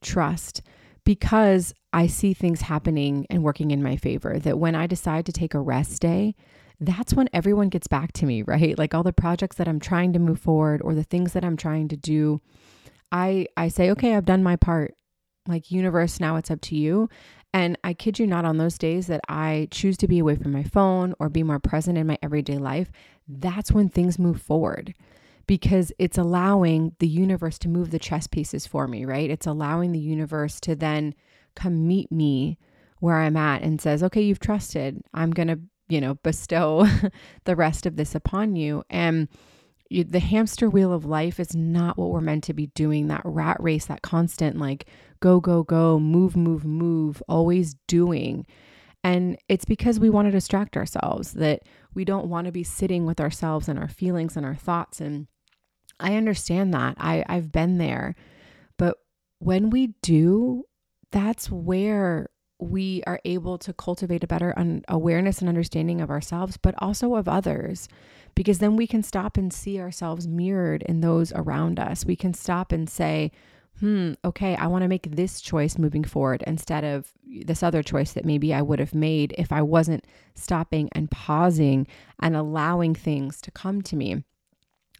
trust 0.02 0.62
because 1.04 1.74
I 1.92 2.06
see 2.06 2.34
things 2.34 2.62
happening 2.62 3.26
and 3.30 3.42
working 3.42 3.70
in 3.70 3.82
my 3.82 3.96
favor. 3.96 4.38
That 4.38 4.58
when 4.58 4.74
I 4.74 4.86
decide 4.86 5.26
to 5.26 5.32
take 5.32 5.54
a 5.54 5.60
rest 5.60 6.00
day, 6.02 6.34
that's 6.80 7.14
when 7.14 7.28
everyone 7.32 7.68
gets 7.68 7.86
back 7.86 8.12
to 8.12 8.26
me, 8.26 8.42
right? 8.46 8.76
Like 8.78 8.94
all 8.94 9.02
the 9.02 9.12
projects 9.12 9.56
that 9.56 9.68
I'm 9.68 9.80
trying 9.80 10.12
to 10.14 10.18
move 10.18 10.40
forward 10.40 10.80
or 10.82 10.94
the 10.94 11.04
things 11.04 11.32
that 11.32 11.44
I'm 11.44 11.56
trying 11.56 11.88
to 11.88 11.96
do 11.96 12.40
I 13.12 13.46
I 13.56 13.68
say, 13.68 13.90
okay, 13.90 14.14
I've 14.14 14.24
done 14.24 14.42
my 14.42 14.56
part. 14.56 14.94
Like 15.48 15.70
universe, 15.70 16.20
now 16.20 16.36
it's 16.36 16.50
up 16.50 16.60
to 16.62 16.76
you. 16.76 17.08
And 17.52 17.76
I 17.82 17.94
kid 17.94 18.18
you 18.18 18.26
not, 18.26 18.44
on 18.44 18.58
those 18.58 18.78
days 18.78 19.08
that 19.08 19.22
I 19.28 19.66
choose 19.70 19.96
to 19.98 20.08
be 20.08 20.20
away 20.20 20.36
from 20.36 20.52
my 20.52 20.62
phone 20.62 21.14
or 21.18 21.28
be 21.28 21.42
more 21.42 21.58
present 21.58 21.98
in 21.98 22.06
my 22.06 22.18
everyday 22.22 22.58
life, 22.58 22.92
that's 23.26 23.72
when 23.72 23.88
things 23.88 24.18
move 24.18 24.40
forward 24.40 24.94
because 25.46 25.90
it's 25.98 26.18
allowing 26.18 26.94
the 27.00 27.08
universe 27.08 27.58
to 27.58 27.68
move 27.68 27.90
the 27.90 27.98
chess 27.98 28.28
pieces 28.28 28.68
for 28.68 28.86
me, 28.86 29.04
right? 29.04 29.30
It's 29.30 29.48
allowing 29.48 29.90
the 29.90 29.98
universe 29.98 30.60
to 30.60 30.76
then 30.76 31.12
come 31.56 31.88
meet 31.88 32.12
me 32.12 32.56
where 33.00 33.16
I'm 33.16 33.36
at 33.36 33.62
and 33.62 33.80
says, 33.80 34.04
okay, 34.04 34.22
you've 34.22 34.38
trusted. 34.38 35.02
I'm 35.12 35.32
going 35.32 35.48
to, 35.48 35.58
you 35.88 36.00
know, 36.00 36.14
bestow 36.14 36.86
the 37.46 37.56
rest 37.56 37.84
of 37.84 37.96
this 37.96 38.14
upon 38.14 38.54
you. 38.54 38.84
And 38.88 39.26
you, 39.90 40.04
the 40.04 40.20
hamster 40.20 40.70
wheel 40.70 40.92
of 40.92 41.04
life 41.04 41.38
is 41.38 41.54
not 41.54 41.98
what 41.98 42.10
we're 42.10 42.20
meant 42.20 42.44
to 42.44 42.54
be 42.54 42.68
doing. 42.68 43.08
That 43.08 43.22
rat 43.24 43.58
race, 43.60 43.86
that 43.86 44.02
constant 44.02 44.56
like 44.56 44.86
go, 45.20 45.40
go, 45.40 45.62
go, 45.62 45.98
move, 45.98 46.36
move, 46.36 46.64
move, 46.64 47.22
always 47.28 47.74
doing. 47.86 48.46
And 49.02 49.36
it's 49.48 49.64
because 49.64 49.98
we 49.98 50.10
want 50.10 50.26
to 50.26 50.32
distract 50.32 50.76
ourselves 50.76 51.32
that 51.32 51.62
we 51.94 52.04
don't 52.04 52.28
want 52.28 52.46
to 52.46 52.52
be 52.52 52.62
sitting 52.62 53.04
with 53.04 53.20
ourselves 53.20 53.68
and 53.68 53.78
our 53.78 53.88
feelings 53.88 54.36
and 54.36 54.46
our 54.46 54.54
thoughts. 54.54 55.00
And 55.00 55.26
I 55.98 56.16
understand 56.16 56.72
that. 56.72 56.94
I, 56.98 57.24
I've 57.28 57.50
been 57.50 57.78
there. 57.78 58.14
But 58.78 58.96
when 59.38 59.70
we 59.70 59.94
do, 60.02 60.64
that's 61.10 61.50
where 61.50 62.28
we 62.60 63.02
are 63.06 63.20
able 63.24 63.58
to 63.58 63.72
cultivate 63.72 64.22
a 64.22 64.26
better 64.26 64.52
un- 64.56 64.82
awareness 64.88 65.40
and 65.40 65.48
understanding 65.48 66.00
of 66.00 66.10
ourselves, 66.10 66.58
but 66.58 66.74
also 66.78 67.14
of 67.14 67.26
others, 67.26 67.88
because 68.34 68.58
then 68.58 68.76
we 68.76 68.86
can 68.86 69.02
stop 69.02 69.36
and 69.36 69.52
see 69.52 69.80
ourselves 69.80 70.26
mirrored 70.26 70.82
in 70.82 71.00
those 71.00 71.32
around 71.32 71.78
us. 71.78 72.04
We 72.04 72.16
can 72.16 72.34
stop 72.34 72.72
and 72.72 72.88
say, 72.88 73.32
hmm, 73.78 74.12
okay, 74.24 74.56
I 74.56 74.66
want 74.66 74.82
to 74.82 74.88
make 74.88 75.14
this 75.14 75.40
choice 75.40 75.78
moving 75.78 76.04
forward 76.04 76.44
instead 76.46 76.84
of 76.84 77.12
this 77.44 77.62
other 77.62 77.82
choice 77.82 78.12
that 78.12 78.24
maybe 78.24 78.52
I 78.52 78.62
would 78.62 78.78
have 78.78 78.94
made 78.94 79.34
if 79.38 79.52
I 79.52 79.62
wasn't 79.62 80.06
stopping 80.34 80.88
and 80.92 81.10
pausing 81.10 81.86
and 82.20 82.36
allowing 82.36 82.94
things 82.94 83.40
to 83.42 83.50
come 83.50 83.80
to 83.82 83.96
me. 83.96 84.24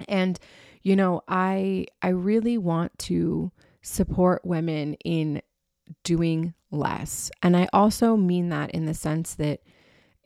And 0.09 0.39
you 0.83 0.97
know, 0.97 1.23
I 1.29 1.87
I 2.01 2.09
really 2.09 2.57
want 2.57 2.99
to 3.01 3.53
support 3.83 4.45
women 4.45 4.95
in 5.05 5.43
doing 6.05 6.55
less. 6.71 7.31
And 7.43 7.57
I 7.57 7.69
also 7.73 8.17
mean 8.17 8.49
that 8.49 8.71
in 8.71 8.87
the 8.87 8.95
sense 8.95 9.35
that 9.35 9.61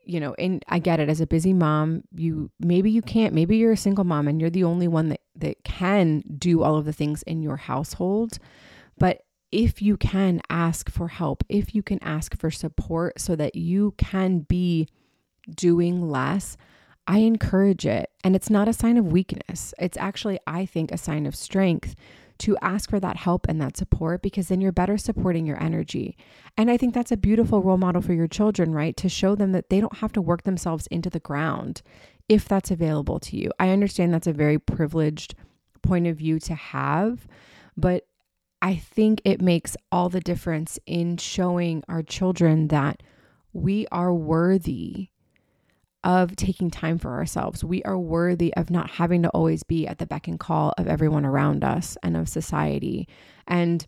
you 0.06 0.20
know, 0.20 0.34
and 0.34 0.64
I 0.68 0.78
get 0.78 1.00
it 1.00 1.08
as 1.08 1.20
a 1.20 1.26
busy 1.26 1.52
mom, 1.52 2.02
you 2.14 2.50
maybe 2.60 2.90
you 2.90 3.02
can't, 3.02 3.34
maybe 3.34 3.56
you're 3.56 3.72
a 3.72 3.76
single 3.76 4.04
mom 4.04 4.28
and 4.28 4.40
you're 4.40 4.50
the 4.50 4.64
only 4.64 4.88
one 4.88 5.08
that 5.08 5.20
that 5.36 5.64
can 5.64 6.22
do 6.38 6.62
all 6.62 6.76
of 6.76 6.84
the 6.84 6.92
things 6.92 7.22
in 7.22 7.42
your 7.42 7.56
household. 7.56 8.38
But 8.98 9.22
if 9.50 9.80
you 9.80 9.96
can 9.96 10.40
ask 10.50 10.90
for 10.90 11.08
help, 11.08 11.44
if 11.48 11.74
you 11.74 11.82
can 11.82 12.02
ask 12.02 12.36
for 12.36 12.50
support 12.50 13.20
so 13.20 13.36
that 13.36 13.54
you 13.54 13.94
can 13.96 14.40
be 14.40 14.88
doing 15.54 16.08
less, 16.08 16.56
I 17.06 17.18
encourage 17.18 17.86
it. 17.86 18.10
And 18.22 18.34
it's 18.34 18.50
not 18.50 18.68
a 18.68 18.72
sign 18.72 18.96
of 18.96 19.12
weakness. 19.12 19.74
It's 19.78 19.96
actually, 19.96 20.38
I 20.46 20.66
think, 20.66 20.90
a 20.90 20.98
sign 20.98 21.26
of 21.26 21.36
strength 21.36 21.94
to 22.38 22.56
ask 22.60 22.90
for 22.90 23.00
that 23.00 23.16
help 23.16 23.46
and 23.48 23.60
that 23.60 23.76
support 23.76 24.22
because 24.22 24.48
then 24.48 24.60
you're 24.60 24.72
better 24.72 24.98
supporting 24.98 25.46
your 25.46 25.62
energy. 25.62 26.16
And 26.56 26.70
I 26.70 26.76
think 26.76 26.94
that's 26.94 27.12
a 27.12 27.16
beautiful 27.16 27.62
role 27.62 27.76
model 27.76 28.02
for 28.02 28.12
your 28.12 28.26
children, 28.26 28.72
right? 28.72 28.96
To 28.96 29.08
show 29.08 29.34
them 29.34 29.52
that 29.52 29.70
they 29.70 29.80
don't 29.80 29.98
have 29.98 30.12
to 30.12 30.22
work 30.22 30.42
themselves 30.42 30.86
into 30.88 31.10
the 31.10 31.20
ground 31.20 31.82
if 32.28 32.48
that's 32.48 32.70
available 32.70 33.20
to 33.20 33.36
you. 33.36 33.50
I 33.58 33.70
understand 33.70 34.12
that's 34.12 34.26
a 34.26 34.32
very 34.32 34.58
privileged 34.58 35.34
point 35.82 36.06
of 36.06 36.16
view 36.16 36.38
to 36.40 36.54
have, 36.54 37.26
but 37.76 38.06
I 38.62 38.76
think 38.76 39.20
it 39.24 39.42
makes 39.42 39.76
all 39.92 40.08
the 40.08 40.20
difference 40.20 40.78
in 40.86 41.18
showing 41.18 41.84
our 41.88 42.02
children 42.02 42.68
that 42.68 43.02
we 43.52 43.86
are 43.92 44.12
worthy 44.12 45.10
of 46.04 46.36
taking 46.36 46.70
time 46.70 46.98
for 46.98 47.12
ourselves. 47.12 47.64
We 47.64 47.82
are 47.82 47.98
worthy 47.98 48.54
of 48.54 48.70
not 48.70 48.90
having 48.90 49.22
to 49.22 49.30
always 49.30 49.62
be 49.62 49.86
at 49.86 49.98
the 49.98 50.06
beck 50.06 50.28
and 50.28 50.38
call 50.38 50.74
of 50.78 50.86
everyone 50.86 51.24
around 51.24 51.64
us 51.64 51.96
and 52.02 52.16
of 52.16 52.28
society. 52.28 53.08
And 53.48 53.86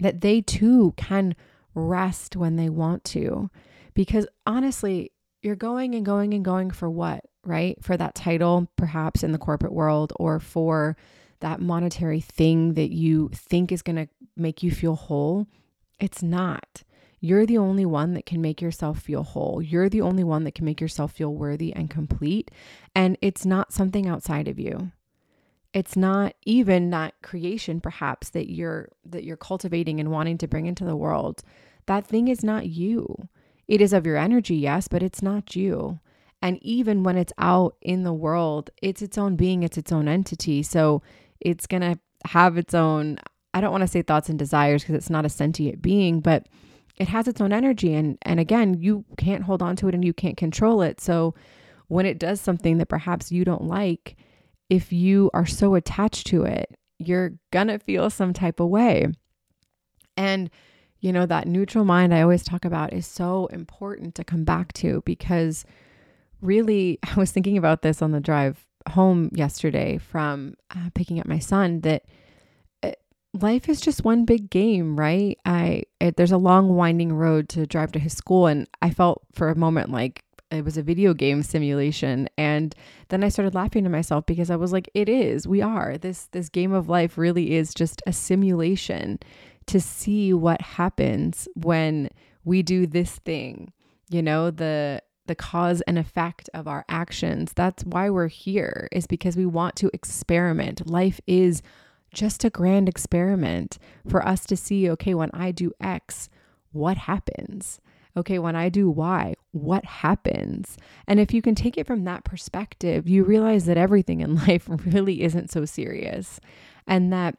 that 0.00 0.22
they 0.22 0.40
too 0.40 0.94
can 0.96 1.36
rest 1.74 2.34
when 2.34 2.56
they 2.56 2.68
want 2.68 3.04
to. 3.04 3.50
Because 3.94 4.26
honestly, 4.46 5.12
you're 5.42 5.54
going 5.54 5.94
and 5.94 6.04
going 6.04 6.34
and 6.34 6.44
going 6.44 6.70
for 6.70 6.90
what, 6.90 7.20
right? 7.44 7.76
For 7.82 7.96
that 7.96 8.14
title, 8.14 8.68
perhaps 8.76 9.22
in 9.22 9.32
the 9.32 9.38
corporate 9.38 9.72
world, 9.72 10.12
or 10.16 10.40
for 10.40 10.96
that 11.40 11.60
monetary 11.60 12.20
thing 12.20 12.74
that 12.74 12.90
you 12.92 13.30
think 13.34 13.70
is 13.70 13.82
going 13.82 13.96
to 13.96 14.08
make 14.36 14.62
you 14.62 14.70
feel 14.70 14.94
whole. 14.94 15.46
It's 16.00 16.22
not. 16.22 16.82
You're 17.24 17.46
the 17.46 17.56
only 17.56 17.86
one 17.86 18.12
that 18.12 18.26
can 18.26 18.42
make 18.42 18.60
yourself 18.60 18.98
feel 18.98 19.22
whole. 19.22 19.62
You're 19.62 19.88
the 19.88 20.02
only 20.02 20.24
one 20.24 20.44
that 20.44 20.54
can 20.54 20.66
make 20.66 20.78
yourself 20.78 21.10
feel 21.10 21.34
worthy 21.34 21.72
and 21.72 21.88
complete. 21.88 22.50
And 22.94 23.16
it's 23.22 23.46
not 23.46 23.72
something 23.72 24.06
outside 24.06 24.46
of 24.46 24.58
you. 24.58 24.92
It's 25.72 25.96
not 25.96 26.34
even 26.44 26.90
that 26.90 27.14
creation 27.22 27.80
perhaps 27.80 28.28
that 28.28 28.52
you're 28.52 28.90
that 29.06 29.24
you're 29.24 29.38
cultivating 29.38 30.00
and 30.00 30.10
wanting 30.10 30.36
to 30.36 30.46
bring 30.46 30.66
into 30.66 30.84
the 30.84 30.96
world. 30.96 31.42
That 31.86 32.06
thing 32.06 32.28
is 32.28 32.44
not 32.44 32.66
you. 32.66 33.30
It 33.66 33.80
is 33.80 33.94
of 33.94 34.04
your 34.04 34.18
energy, 34.18 34.56
yes, 34.56 34.86
but 34.86 35.02
it's 35.02 35.22
not 35.22 35.56
you. 35.56 36.00
And 36.42 36.58
even 36.60 37.04
when 37.04 37.16
it's 37.16 37.32
out 37.38 37.76
in 37.80 38.02
the 38.02 38.12
world, 38.12 38.68
it's 38.82 39.00
its 39.00 39.16
own 39.16 39.34
being, 39.36 39.62
it's 39.62 39.78
its 39.78 39.92
own 39.92 40.08
entity. 40.08 40.62
So 40.62 41.00
it's 41.40 41.66
going 41.66 41.80
to 41.80 41.98
have 42.26 42.58
its 42.58 42.74
own 42.74 43.18
I 43.54 43.62
don't 43.62 43.72
want 43.72 43.80
to 43.80 43.88
say 43.88 44.02
thoughts 44.02 44.28
and 44.28 44.38
desires 44.38 44.82
because 44.82 44.96
it's 44.96 45.08
not 45.08 45.24
a 45.24 45.30
sentient 45.30 45.80
being, 45.80 46.20
but 46.20 46.48
it 46.96 47.08
has 47.08 47.26
its 47.28 47.40
own 47.40 47.52
energy 47.52 47.94
and 47.94 48.18
and 48.22 48.38
again 48.38 48.74
you 48.74 49.04
can't 49.16 49.44
hold 49.44 49.62
on 49.62 49.76
to 49.76 49.88
it 49.88 49.94
and 49.94 50.04
you 50.04 50.12
can't 50.12 50.36
control 50.36 50.82
it. 50.82 51.00
So 51.00 51.34
when 51.88 52.06
it 52.06 52.18
does 52.18 52.40
something 52.40 52.78
that 52.78 52.88
perhaps 52.88 53.30
you 53.32 53.44
don't 53.44 53.64
like 53.64 54.16
if 54.70 54.92
you 54.92 55.30
are 55.34 55.46
so 55.46 55.74
attached 55.74 56.26
to 56.28 56.44
it 56.44 56.78
you're 56.98 57.32
gonna 57.50 57.78
feel 57.78 58.08
some 58.10 58.32
type 58.32 58.60
of 58.60 58.68
way. 58.68 59.06
And 60.16 60.50
you 61.04 61.12
know 61.12 61.26
that 61.26 61.46
neutral 61.46 61.84
mind 61.84 62.14
i 62.14 62.22
always 62.22 62.42
talk 62.42 62.64
about 62.64 62.94
is 62.94 63.06
so 63.06 63.44
important 63.48 64.14
to 64.14 64.24
come 64.24 64.42
back 64.42 64.72
to 64.72 65.02
because 65.04 65.66
really 66.40 66.98
i 67.14 67.14
was 67.16 67.30
thinking 67.30 67.58
about 67.58 67.82
this 67.82 68.00
on 68.00 68.10
the 68.10 68.20
drive 68.20 68.66
home 68.88 69.30
yesterday 69.32 69.98
from 69.98 70.54
uh, 70.74 70.88
picking 70.94 71.20
up 71.20 71.26
my 71.26 71.38
son 71.38 71.80
that 71.80 72.04
life 73.34 73.68
is 73.68 73.80
just 73.80 74.04
one 74.04 74.24
big 74.24 74.48
game, 74.48 74.98
right? 74.98 75.38
I 75.44 75.84
there's 76.16 76.32
a 76.32 76.38
long 76.38 76.74
winding 76.76 77.12
road 77.12 77.48
to 77.50 77.66
drive 77.66 77.92
to 77.92 77.98
his 77.98 78.12
school 78.12 78.46
and 78.46 78.68
I 78.80 78.90
felt 78.90 79.22
for 79.34 79.48
a 79.48 79.56
moment 79.56 79.90
like 79.90 80.24
it 80.50 80.64
was 80.64 80.76
a 80.76 80.82
video 80.82 81.14
game 81.14 81.42
simulation 81.42 82.28
and 82.38 82.74
then 83.08 83.24
I 83.24 83.28
started 83.28 83.54
laughing 83.54 83.82
to 83.84 83.90
myself 83.90 84.24
because 84.26 84.50
I 84.50 84.56
was 84.56 84.72
like 84.72 84.88
it 84.94 85.08
is. 85.08 85.48
We 85.48 85.60
are. 85.60 85.98
This 85.98 86.28
this 86.30 86.48
game 86.48 86.72
of 86.72 86.88
life 86.88 87.18
really 87.18 87.54
is 87.54 87.74
just 87.74 88.00
a 88.06 88.12
simulation 88.12 89.18
to 89.66 89.80
see 89.80 90.32
what 90.32 90.60
happens 90.60 91.48
when 91.54 92.10
we 92.44 92.62
do 92.62 92.86
this 92.86 93.18
thing. 93.18 93.72
You 94.10 94.22
know, 94.22 94.50
the 94.50 95.02
the 95.26 95.34
cause 95.34 95.80
and 95.82 95.98
effect 95.98 96.50
of 96.54 96.68
our 96.68 96.84
actions. 96.88 97.52
That's 97.54 97.82
why 97.84 98.10
we're 98.10 98.28
here 98.28 98.88
is 98.92 99.06
because 99.06 99.36
we 99.36 99.46
want 99.46 99.74
to 99.76 99.90
experiment. 99.92 100.88
Life 100.88 101.20
is 101.26 101.62
just 102.14 102.44
a 102.44 102.50
grand 102.50 102.88
experiment 102.88 103.78
for 104.08 104.26
us 104.26 104.46
to 104.46 104.56
see 104.56 104.88
okay, 104.90 105.14
when 105.14 105.30
I 105.32 105.50
do 105.50 105.72
X, 105.80 106.28
what 106.72 106.96
happens? 106.96 107.80
Okay, 108.16 108.38
when 108.38 108.54
I 108.54 108.68
do 108.68 108.88
Y, 108.88 109.34
what 109.50 109.84
happens? 109.84 110.76
And 111.06 111.18
if 111.18 111.34
you 111.34 111.42
can 111.42 111.54
take 111.54 111.76
it 111.76 111.86
from 111.86 112.04
that 112.04 112.24
perspective, 112.24 113.08
you 113.08 113.24
realize 113.24 113.66
that 113.66 113.76
everything 113.76 114.20
in 114.20 114.36
life 114.46 114.66
really 114.68 115.22
isn't 115.22 115.50
so 115.50 115.64
serious 115.64 116.40
and 116.86 117.12
that 117.12 117.36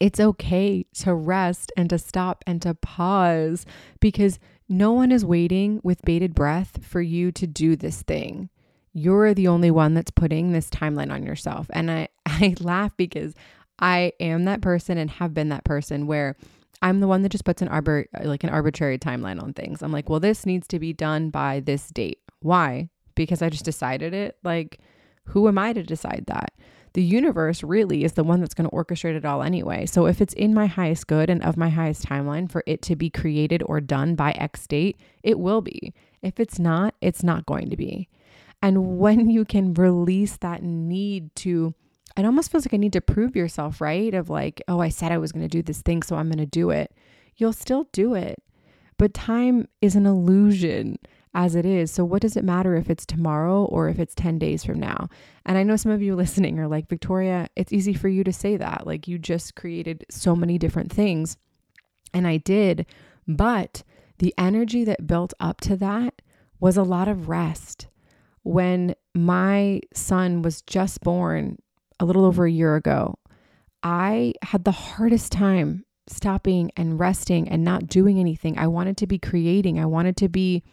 it's 0.00 0.18
okay 0.18 0.84
to 0.94 1.14
rest 1.14 1.70
and 1.76 1.88
to 1.90 1.98
stop 1.98 2.42
and 2.46 2.60
to 2.62 2.74
pause 2.74 3.64
because 4.00 4.40
no 4.68 4.92
one 4.92 5.12
is 5.12 5.24
waiting 5.24 5.80
with 5.84 6.02
bated 6.02 6.34
breath 6.34 6.84
for 6.84 7.00
you 7.00 7.30
to 7.30 7.46
do 7.46 7.76
this 7.76 8.02
thing. 8.02 8.48
You're 8.92 9.32
the 9.34 9.48
only 9.48 9.70
one 9.70 9.94
that's 9.94 10.10
putting 10.10 10.50
this 10.50 10.68
timeline 10.70 11.12
on 11.12 11.22
yourself. 11.22 11.70
And 11.72 11.90
I, 11.90 12.08
I 12.26 12.56
laugh 12.60 12.96
because 12.96 13.34
I 13.78 14.12
am 14.20 14.44
that 14.44 14.60
person 14.60 14.98
and 14.98 15.10
have 15.10 15.34
been 15.34 15.48
that 15.48 15.64
person 15.64 16.06
where 16.06 16.36
I'm 16.82 17.00
the 17.00 17.08
one 17.08 17.22
that 17.22 17.30
just 17.30 17.44
puts 17.44 17.62
an 17.62 17.68
arbor 17.68 18.06
like 18.22 18.44
an 18.44 18.50
arbitrary 18.50 18.98
timeline 18.98 19.42
on 19.42 19.52
things. 19.52 19.82
I'm 19.82 19.92
like, 19.92 20.08
well, 20.08 20.20
this 20.20 20.44
needs 20.44 20.66
to 20.68 20.78
be 20.78 20.92
done 20.92 21.30
by 21.30 21.60
this 21.60 21.88
date. 21.88 22.18
Why? 22.40 22.88
Because 23.14 23.40
I 23.40 23.48
just 23.48 23.64
decided 23.64 24.14
it. 24.14 24.36
Like, 24.42 24.80
who 25.26 25.46
am 25.48 25.58
I 25.58 25.72
to 25.72 25.82
decide 25.82 26.24
that? 26.26 26.52
The 26.94 27.02
universe 27.02 27.62
really 27.62 28.04
is 28.04 28.12
the 28.12 28.24
one 28.24 28.40
that's 28.40 28.54
going 28.54 28.68
to 28.68 28.76
orchestrate 28.76 29.16
it 29.16 29.24
all 29.24 29.42
anyway. 29.42 29.86
So 29.86 30.06
if 30.06 30.20
it's 30.20 30.34
in 30.34 30.52
my 30.52 30.66
highest 30.66 31.06
good 31.06 31.30
and 31.30 31.42
of 31.42 31.56
my 31.56 31.70
highest 31.70 32.04
timeline 32.04 32.50
for 32.50 32.62
it 32.66 32.82
to 32.82 32.96
be 32.96 33.08
created 33.08 33.62
or 33.64 33.80
done 33.80 34.14
by 34.14 34.32
X 34.32 34.66
date, 34.66 35.00
it 35.22 35.38
will 35.38 35.62
be. 35.62 35.94
If 36.20 36.38
it's 36.38 36.58
not, 36.58 36.94
it's 37.00 37.22
not 37.22 37.46
going 37.46 37.70
to 37.70 37.76
be. 37.76 38.08
And 38.60 38.98
when 38.98 39.30
you 39.30 39.44
can 39.44 39.72
release 39.74 40.36
that 40.38 40.62
need 40.62 41.34
to 41.36 41.74
it 42.16 42.24
almost 42.24 42.50
feels 42.50 42.66
like 42.66 42.74
I 42.74 42.78
need 42.78 42.92
to 42.92 43.00
prove 43.00 43.36
yourself, 43.36 43.80
right? 43.80 44.12
Of 44.12 44.30
like, 44.30 44.62
oh, 44.68 44.80
I 44.80 44.88
said 44.88 45.12
I 45.12 45.18
was 45.18 45.32
going 45.32 45.44
to 45.44 45.48
do 45.48 45.62
this 45.62 45.82
thing, 45.82 46.02
so 46.02 46.16
I'm 46.16 46.28
going 46.28 46.38
to 46.38 46.46
do 46.46 46.70
it. 46.70 46.94
You'll 47.36 47.52
still 47.52 47.88
do 47.92 48.14
it. 48.14 48.42
But 48.98 49.14
time 49.14 49.68
is 49.80 49.96
an 49.96 50.06
illusion 50.06 50.98
as 51.34 51.54
it 51.54 51.64
is. 51.64 51.90
So, 51.90 52.04
what 52.04 52.22
does 52.22 52.36
it 52.36 52.44
matter 52.44 52.76
if 52.76 52.90
it's 52.90 53.06
tomorrow 53.06 53.64
or 53.64 53.88
if 53.88 53.98
it's 53.98 54.14
10 54.14 54.38
days 54.38 54.64
from 54.64 54.78
now? 54.78 55.08
And 55.46 55.56
I 55.56 55.62
know 55.62 55.76
some 55.76 55.92
of 55.92 56.02
you 56.02 56.14
listening 56.16 56.58
are 56.58 56.68
like, 56.68 56.88
Victoria, 56.88 57.48
it's 57.56 57.72
easy 57.72 57.94
for 57.94 58.08
you 58.08 58.24
to 58.24 58.32
say 58.32 58.56
that. 58.56 58.86
Like, 58.86 59.08
you 59.08 59.18
just 59.18 59.54
created 59.54 60.04
so 60.10 60.36
many 60.36 60.58
different 60.58 60.92
things. 60.92 61.36
And 62.12 62.26
I 62.26 62.36
did. 62.36 62.86
But 63.26 63.82
the 64.18 64.34
energy 64.36 64.84
that 64.84 65.06
built 65.06 65.32
up 65.40 65.60
to 65.62 65.76
that 65.76 66.20
was 66.60 66.76
a 66.76 66.82
lot 66.82 67.08
of 67.08 67.28
rest. 67.28 67.88
When 68.44 68.94
my 69.14 69.80
son 69.94 70.42
was 70.42 70.62
just 70.62 71.00
born, 71.00 71.58
a 72.02 72.04
little 72.04 72.24
over 72.24 72.44
a 72.44 72.50
year 72.50 72.74
ago, 72.74 73.16
I 73.84 74.34
had 74.42 74.64
the 74.64 74.72
hardest 74.72 75.30
time 75.30 75.84
stopping 76.08 76.72
and 76.76 76.98
resting 76.98 77.48
and 77.48 77.62
not 77.62 77.86
doing 77.86 78.18
anything. 78.18 78.58
I 78.58 78.66
wanted 78.66 78.96
to 78.98 79.06
be 79.06 79.18
creating. 79.18 79.78
I 79.78 79.86
wanted 79.86 80.16
to 80.16 80.28
be 80.28 80.64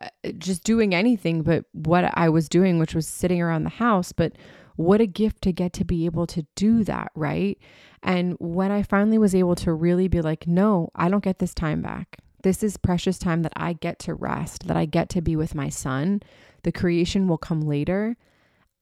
uh, 0.00 0.08
just 0.38 0.64
doing 0.64 0.94
anything 0.94 1.42
but 1.42 1.66
what 1.72 2.10
I 2.16 2.30
was 2.30 2.48
doing, 2.48 2.78
which 2.78 2.94
was 2.94 3.06
sitting 3.06 3.40
around 3.40 3.64
the 3.64 3.70
house. 3.70 4.12
But 4.12 4.32
what 4.76 5.02
a 5.02 5.06
gift 5.06 5.42
to 5.42 5.52
get 5.52 5.74
to 5.74 5.84
be 5.84 6.06
able 6.06 6.26
to 6.28 6.46
do 6.56 6.84
that, 6.84 7.12
right? 7.14 7.58
And 8.02 8.34
when 8.40 8.70
I 8.70 8.82
finally 8.82 9.18
was 9.18 9.34
able 9.34 9.56
to 9.56 9.74
really 9.74 10.08
be 10.08 10.22
like, 10.22 10.46
no, 10.46 10.88
I 10.94 11.10
don't 11.10 11.24
get 11.24 11.38
this 11.38 11.54
time 11.54 11.82
back. 11.82 12.16
This 12.42 12.62
is 12.62 12.78
precious 12.78 13.18
time 13.18 13.42
that 13.42 13.52
I 13.56 13.74
get 13.74 13.98
to 14.00 14.14
rest, 14.14 14.68
that 14.68 14.76
I 14.76 14.86
get 14.86 15.10
to 15.10 15.20
be 15.20 15.36
with 15.36 15.54
my 15.54 15.68
son. 15.68 16.22
The 16.62 16.72
creation 16.72 17.28
will 17.28 17.38
come 17.38 17.60
later. 17.60 18.16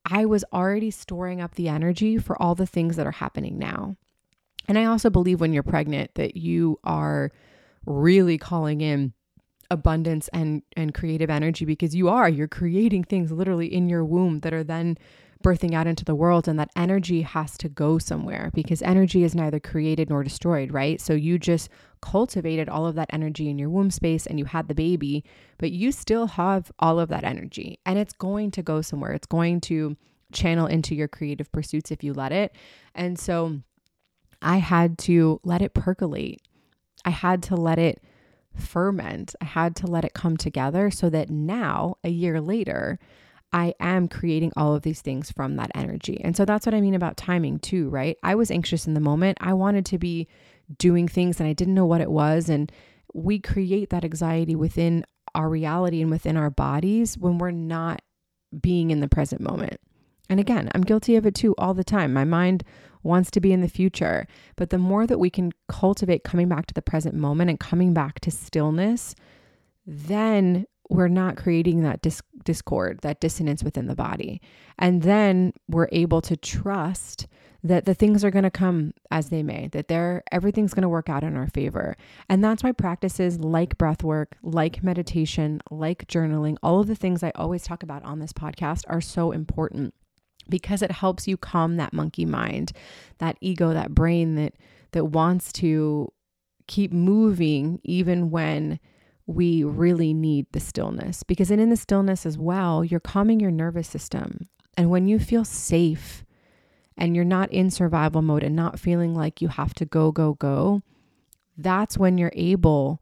I 0.05 0.27
was 0.27 0.45
already 0.53 0.91
storing 0.91 1.41
up 1.41 1.55
the 1.55 1.69
energy 1.69 2.19
for 2.19 2.41
all 2.41 2.55
the 2.55 2.67
things 2.67 2.97
that 2.97 3.07
are 3.07 3.13
happening 3.13 3.59
now. 3.59 3.97
And 4.69 4.79
I 4.79 4.85
also 4.85 5.11
believe 5.11 5.41
when 5.41 5.53
you're 5.53 5.63
pregnant 5.63 6.15
that 6.15 6.37
you 6.37 6.79
are 6.85 7.33
really 7.87 8.39
calling 8.39 8.81
in 8.81 9.13
abundance 9.71 10.29
and 10.29 10.63
and 10.77 10.93
creative 10.93 11.31
energy 11.31 11.65
because 11.65 11.95
you 11.95 12.09
are 12.09 12.29
you're 12.29 12.47
creating 12.47 13.03
things 13.03 13.33
literally 13.33 13.73
in 13.73 13.89
your 13.89 14.05
womb 14.05 14.41
that 14.41 14.53
are 14.53 14.63
then 14.63 14.97
birthing 15.45 15.75
out 15.75 15.87
into 15.87 16.05
the 16.05 16.15
world 16.15 16.49
and 16.49 16.59
that 16.59 16.71
energy 16.75 17.23
has 17.23 17.57
to 17.59 17.69
go 17.69 17.99
somewhere 17.99 18.51
because 18.55 18.81
energy 18.83 19.23
is 19.23 19.35
neither 19.35 19.61
created 19.61 20.09
nor 20.09 20.25
destroyed, 20.25 20.73
right? 20.73 21.01
So 21.01 21.13
you 21.13 21.39
just 21.39 21.69
cultivated 22.01 22.69
all 22.69 22.87
of 22.87 22.95
that 22.95 23.11
energy 23.13 23.51
in 23.51 23.59
your 23.59 23.69
womb 23.69 23.91
space 23.91 24.27
and 24.27 24.39
you 24.39 24.47
had 24.47 24.69
the 24.69 24.75
baby, 24.75 25.23
but 25.59 25.71
you 25.71 25.93
still 25.93 26.27
have 26.27 26.73
all 26.79 26.99
of 26.99 27.11
that 27.11 27.25
energy 27.25 27.79
and 27.85 27.99
it's 27.99 28.15
going 28.15 28.51
to 28.53 28.63
go 28.63 28.81
somewhere. 28.81 29.13
It's 29.13 29.27
going 29.27 29.61
to 29.63 29.97
channel 30.33 30.67
into 30.67 30.95
your 30.95 31.09
creative 31.09 31.53
pursuits 31.53 31.91
if 31.91 32.03
you 32.03 32.15
let 32.15 32.33
it. 32.33 32.57
And 32.95 33.19
so 33.19 33.61
I 34.41 34.57
had 34.57 34.99
to 35.01 35.41
let 35.45 35.63
it 35.63 35.75
percolate. 35.75 36.41
I 37.05 37.11
had 37.11 37.43
to 37.45 37.55
let 37.55 37.79
it 37.79 38.03
ferment. 38.57 39.35
I 39.43 39.45
had 39.45 39.77
to 39.77 39.87
let 39.87 40.05
it 40.05 40.15
come 40.15 40.37
together 40.39 40.91
so 40.91 41.11
that 41.11 41.29
now, 41.29 41.97
a 42.03 42.09
year 42.09 42.41
later, 42.41 42.99
I 43.55 43.73
am 43.79 44.09
creating 44.09 44.53
all 44.57 44.75
of 44.75 44.83
these 44.83 45.01
things 45.01 45.31
from 45.31 45.55
that 45.57 45.71
energy. 45.77 46.21
And 46.25 46.37
so 46.37 46.45
that's 46.45 46.67
what 46.67 46.75
I 46.75 46.81
mean 46.81 46.95
about 46.95 47.17
timing 47.17 47.61
too, 47.61 47.89
right? 47.89 48.17
I 48.25 48.35
was 48.35 48.51
anxious 48.51 48.89
in 48.89 48.95
the 48.95 49.01
moment. 49.01 49.39
I 49.41 49.55
wanted 49.55 49.87
to 49.87 49.99
be 49.99 50.27
doing 50.77 51.07
things 51.07 51.39
and 51.39 51.49
I 51.49 51.53
didn't 51.53 51.75
know 51.75 51.87
what 51.87 52.01
it 52.01 52.11
was. 52.11 52.49
And 52.49 52.73
we 53.15 53.39
create 53.39 53.91
that 53.91 54.05
anxiety 54.05 54.57
within 54.57 55.05
our 55.37 55.49
reality 55.49 56.03
and 56.03 56.11
within 56.11 56.37
our 56.37 56.51
bodies 56.51 57.17
when 57.17 57.39
we're 57.39 57.53
not 57.53 58.03
being 58.61 58.91
in 58.91 58.99
the 58.99 59.09
present 59.09 59.41
moment. 59.41 59.81
And 60.29 60.41
again, 60.41 60.69
I'm 60.75 60.83
guilty 60.83 61.15
of 61.15 61.25
it 61.25 61.37
too 61.37 61.55
all 61.57 61.75
the 61.75 61.85
time. 61.85 62.13
My 62.13 62.25
mind 62.25 62.65
wants 63.05 63.31
to 63.33 63.41
be 63.41 63.53
in 63.53 63.61
the 63.61 63.69
future. 63.69 64.27
But 64.57 64.71
the 64.71 64.79
more 64.79 65.07
that 65.07 65.19
we 65.19 65.31
can 65.31 65.53
cultivate 65.69 66.25
coming 66.25 66.49
back 66.49 66.67
to 66.67 66.75
the 66.75 66.83
present 66.83 67.15
moment 67.15 67.51
and 67.51 67.61
coming 67.61 67.95
back 67.95 68.19
to 68.21 68.33
stillness, 68.33 69.15
then 69.87 70.67
we're 70.91 71.09
not 71.09 71.37
creating 71.37 71.83
that 71.83 72.03
dis- 72.03 72.23
discord, 72.45 73.01
that 73.03 73.21
dissonance 73.21 73.65
within 73.65 73.87
the 73.87 73.95
body. 73.95 74.41
And 74.79 75.03
then 75.03 75.53
we're 75.69 75.89
able 75.93 76.21
to 76.23 76.37
trust 76.37 77.27
that 77.63 77.87
the 77.87 77.95
things 77.95 78.23
are 78.23 78.31
going 78.31 78.45
to 78.45 78.51
come 78.51 78.93
as 79.11 79.31
they 79.31 79.43
may, 79.43 79.69
that 79.69 79.89
they're 79.89 80.23
everything's 80.31 80.75
going 80.75 80.83
to 80.83 80.89
work 80.89 81.09
out 81.09 81.25
in 81.25 81.35
our 81.35 81.47
favor. 81.49 81.97
And 82.29 82.45
that's 82.45 82.63
why 82.63 82.73
practices 82.73 83.41
like 83.41 83.79
breath 83.79 84.05
work, 84.05 84.37
like 84.43 84.83
meditation, 84.83 85.63
like 85.71 86.07
journaling, 86.07 86.57
all 86.63 86.81
of 86.81 86.89
the 86.89 86.95
things 86.95 87.23
I 87.23 87.33
always 87.35 87.65
talk 87.65 87.83
about 87.83 88.05
on 88.05 88.19
this 88.19 88.35
podcast 88.35 88.83
are 88.89 89.01
so 89.01 89.33
important 89.33 89.95
because 90.51 90.83
it 90.83 90.91
helps 90.91 91.27
you 91.27 91.39
calm 91.39 91.77
that 91.77 91.95
monkey 91.95 92.27
mind, 92.27 92.73
that 93.17 93.39
ego, 93.41 93.73
that 93.73 93.95
brain 93.95 94.35
that 94.35 94.55
that 94.93 95.07
wants 95.07 95.51
to 95.53 96.13
keep 96.67 96.93
moving 96.93 97.81
even 97.83 98.31
when 98.31 98.79
we 99.27 99.65
really 99.65 100.13
need 100.13 100.47
the 100.53 100.61
stillness 100.61 101.23
because 101.23 101.51
and 101.51 101.61
in 101.61 101.71
the 101.71 101.77
stillness 101.77 102.27
as 102.27 102.37
well 102.37 102.85
you're 102.85 103.01
calming 103.01 103.41
your 103.41 103.51
nervous 103.51 103.89
system. 103.89 104.49
And 104.77 104.91
when 104.91 105.07
you 105.07 105.19
feel 105.19 105.45
safe 105.45 106.25
and 106.97 107.15
you're 107.15 107.25
not 107.25 107.51
in 107.53 107.71
survival 107.71 108.23
mode 108.23 108.43
and 108.43 108.57
not 108.57 108.79
feeling 108.79 109.15
like 109.15 109.41
you 109.41 109.49
have 109.49 109.75
to 109.75 109.85
go 109.85 110.13
go 110.13 110.35
go 110.35 110.83
that's 111.57 111.97
when 111.97 112.19
you're 112.19 112.33
able 112.35 113.01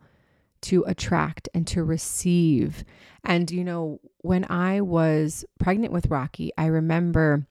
to 0.61 0.85
attract 0.87 1.49
and 1.55 1.67
to 1.67 1.83
receive. 1.83 2.85
And 3.25 3.51
you 3.51 3.65
know 3.65 4.01
when 4.19 4.47
i 4.49 4.81
was 4.81 5.45
pregnant 5.59 5.93
with 5.93 6.07
rocky 6.07 6.53
i 6.57 6.67
remember 6.67 7.47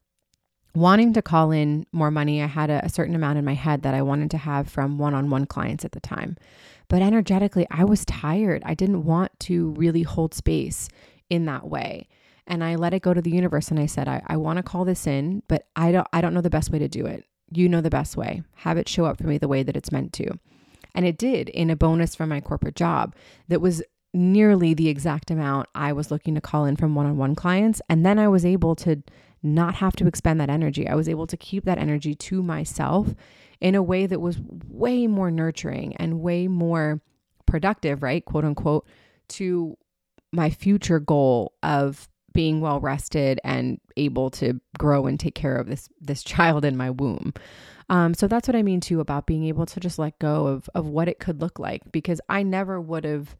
wanting 0.73 1.11
to 1.11 1.21
call 1.21 1.51
in 1.51 1.85
more 1.91 2.09
money. 2.11 2.41
I 2.41 2.45
had 2.45 2.69
a, 2.69 2.85
a 2.85 2.89
certain 2.89 3.13
amount 3.13 3.37
in 3.37 3.43
my 3.43 3.53
head 3.53 3.81
that 3.83 3.93
i 3.93 4.01
wanted 4.01 4.31
to 4.31 4.37
have 4.37 4.69
from 4.69 4.97
one-on-one 4.97 5.45
clients 5.47 5.83
at 5.83 5.91
the 5.91 5.99
time 5.99 6.37
but 6.91 7.01
energetically, 7.01 7.65
I 7.71 7.85
was 7.85 8.03
tired. 8.03 8.63
I 8.65 8.73
didn't 8.73 9.05
want 9.05 9.31
to 9.39 9.69
really 9.77 10.03
hold 10.03 10.33
space 10.33 10.89
in 11.29 11.45
that 11.45 11.69
way. 11.69 12.09
And 12.45 12.65
I 12.65 12.75
let 12.75 12.93
it 12.93 13.01
go 13.01 13.13
to 13.13 13.21
the 13.21 13.31
universe 13.31 13.71
and 13.71 13.79
I 13.79 13.85
said, 13.85 14.09
I, 14.09 14.21
I 14.27 14.35
want 14.35 14.57
to 14.57 14.63
call 14.63 14.83
this 14.83 15.07
in, 15.07 15.41
but 15.47 15.67
I 15.73 15.93
don't 15.93 16.07
I 16.11 16.19
don't 16.19 16.33
know 16.33 16.41
the 16.41 16.49
best 16.49 16.69
way 16.69 16.79
to 16.79 16.89
do 16.89 17.05
it. 17.05 17.23
You 17.49 17.69
know 17.69 17.79
the 17.79 17.89
best 17.89 18.17
way. 18.17 18.43
Have 18.55 18.77
it 18.77 18.89
show 18.89 19.05
up 19.05 19.19
for 19.19 19.27
me 19.27 19.37
the 19.37 19.47
way 19.47 19.63
that 19.63 19.77
it's 19.77 19.93
meant 19.93 20.11
to. 20.15 20.37
And 20.93 21.05
it 21.05 21.17
did 21.17 21.47
in 21.47 21.69
a 21.69 21.77
bonus 21.77 22.13
from 22.13 22.27
my 22.27 22.41
corporate 22.41 22.75
job 22.75 23.15
that 23.47 23.61
was 23.61 23.81
nearly 24.13 24.73
the 24.73 24.89
exact 24.89 25.31
amount 25.31 25.69
I 25.73 25.93
was 25.93 26.11
looking 26.11 26.35
to 26.35 26.41
call 26.41 26.65
in 26.65 26.75
from 26.75 26.93
one 26.93 27.05
on 27.05 27.15
one 27.15 27.35
clients. 27.35 27.81
And 27.87 28.05
then 28.05 28.19
I 28.19 28.27
was 28.27 28.43
able 28.43 28.75
to 28.75 29.01
not 29.43 29.75
have 29.75 29.95
to 29.97 30.07
expend 30.07 30.39
that 30.39 30.49
energy. 30.49 30.87
I 30.87 30.95
was 30.95 31.09
able 31.09 31.27
to 31.27 31.37
keep 31.37 31.65
that 31.65 31.77
energy 31.77 32.15
to 32.15 32.43
myself 32.43 33.15
in 33.59 33.75
a 33.75 33.83
way 33.83 34.05
that 34.05 34.19
was 34.19 34.39
way 34.67 35.07
more 35.07 35.31
nurturing 35.31 35.95
and 35.97 36.21
way 36.21 36.47
more 36.47 37.01
productive, 37.45 38.03
right? 38.03 38.23
Quote 38.23 38.45
unquote, 38.45 38.87
to 39.29 39.77
my 40.31 40.49
future 40.49 40.99
goal 40.99 41.53
of 41.63 42.07
being 42.33 42.61
well 42.61 42.79
rested 42.79 43.39
and 43.43 43.79
able 43.97 44.29
to 44.29 44.59
grow 44.77 45.05
and 45.05 45.19
take 45.19 45.35
care 45.35 45.57
of 45.57 45.67
this 45.67 45.89
this 45.99 46.23
child 46.23 46.63
in 46.63 46.77
my 46.77 46.89
womb. 46.89 47.33
Um, 47.89 48.13
so 48.13 48.27
that's 48.27 48.47
what 48.47 48.55
I 48.55 48.63
mean 48.63 48.79
too 48.79 49.01
about 49.01 49.25
being 49.25 49.43
able 49.45 49.65
to 49.65 49.79
just 49.79 49.99
let 49.99 50.17
go 50.19 50.47
of 50.47 50.69
of 50.73 50.87
what 50.87 51.09
it 51.09 51.19
could 51.19 51.41
look 51.41 51.59
like 51.59 51.91
because 51.91 52.21
I 52.29 52.43
never 52.43 52.79
would 52.79 53.03
have. 53.03 53.35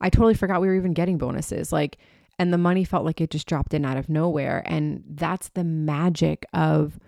I 0.00 0.08
totally 0.08 0.34
forgot 0.34 0.62
we 0.62 0.68
were 0.68 0.76
even 0.76 0.94
getting 0.94 1.18
bonuses. 1.18 1.72
Like, 1.72 1.98
and 2.40 2.54
the 2.54 2.58
money 2.58 2.84
felt 2.84 3.04
like 3.04 3.20
it 3.20 3.28
just 3.28 3.46
dropped 3.46 3.74
in 3.74 3.84
out 3.84 3.98
of 3.98 4.08
nowhere. 4.08 4.62
And 4.64 5.04
that's 5.06 5.50
the 5.50 5.62
magic 5.62 6.46
of 6.54 6.98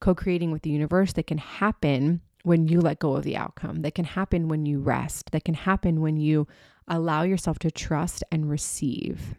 co 0.00 0.16
creating 0.16 0.50
with 0.50 0.62
the 0.62 0.70
universe 0.70 1.12
that 1.12 1.28
can 1.28 1.38
happen 1.38 2.22
when 2.42 2.66
you 2.66 2.80
let 2.80 2.98
go 2.98 3.14
of 3.14 3.22
the 3.22 3.36
outcome, 3.36 3.82
that 3.82 3.94
can 3.94 4.04
happen 4.04 4.48
when 4.48 4.66
you 4.66 4.80
rest, 4.80 5.30
that 5.30 5.44
can 5.44 5.54
happen 5.54 6.00
when 6.00 6.16
you 6.16 6.48
allow 6.88 7.22
yourself 7.22 7.60
to 7.60 7.70
trust 7.70 8.24
and 8.32 8.50
receive. 8.50 9.36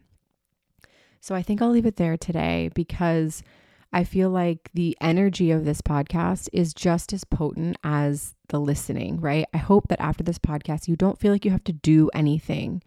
So 1.20 1.36
I 1.36 1.42
think 1.42 1.62
I'll 1.62 1.72
leave 1.72 1.86
it 1.86 1.98
there 1.98 2.16
today 2.16 2.70
because 2.74 3.44
I 3.92 4.06
feel 4.06 4.30
like 4.30 4.70
the 4.74 4.96
energy 5.02 5.52
of 5.52 5.66
this 5.66 5.82
podcast 5.82 6.48
is 6.54 6.74
just 6.74 7.12
as 7.12 7.26
potent 7.26 7.76
as 7.84 8.36
the 8.48 8.60
listening, 8.62 9.20
right? 9.20 9.46
I 9.54 9.58
hope 9.58 9.90
that 9.90 10.00
after 10.00 10.24
this 10.24 10.40
podcast, 10.40 10.88
you 10.88 10.96
don't 10.96 11.20
feel 11.20 11.34
like 11.34 11.44
you 11.44 11.52
have 11.52 11.66
to 11.66 11.74
do 11.74 12.10
anything, 12.14 12.84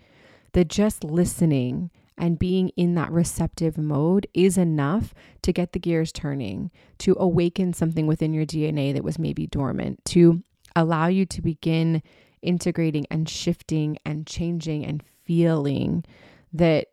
that 0.52 0.68
just 0.68 1.04
listening 1.04 1.90
and 2.16 2.38
being 2.38 2.68
in 2.70 2.94
that 2.94 3.10
receptive 3.10 3.76
mode 3.76 4.26
is 4.34 4.56
enough 4.56 5.14
to 5.42 5.52
get 5.52 5.72
the 5.72 5.78
gears 5.78 6.12
turning, 6.12 6.70
to 6.98 7.16
awaken 7.18 7.72
something 7.72 8.06
within 8.06 8.32
your 8.32 8.46
DNA 8.46 8.92
that 8.92 9.04
was 9.04 9.18
maybe 9.18 9.46
dormant, 9.46 10.04
to 10.06 10.42
allow 10.76 11.06
you 11.06 11.26
to 11.26 11.42
begin 11.42 12.02
integrating 12.42 13.06
and 13.10 13.28
shifting 13.28 13.98
and 14.04 14.26
changing 14.26 14.84
and 14.84 15.02
feeling 15.24 16.04
that 16.52 16.88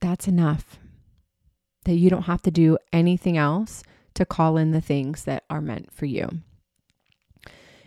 that's 0.00 0.28
enough. 0.28 0.78
That 1.84 1.94
you 1.94 2.10
don't 2.10 2.22
have 2.22 2.42
to 2.42 2.50
do 2.50 2.78
anything 2.92 3.36
else 3.36 3.84
to 4.14 4.24
call 4.24 4.56
in 4.56 4.72
the 4.72 4.80
things 4.80 5.24
that 5.24 5.44
are 5.48 5.60
meant 5.60 5.92
for 5.92 6.06
you. 6.06 6.28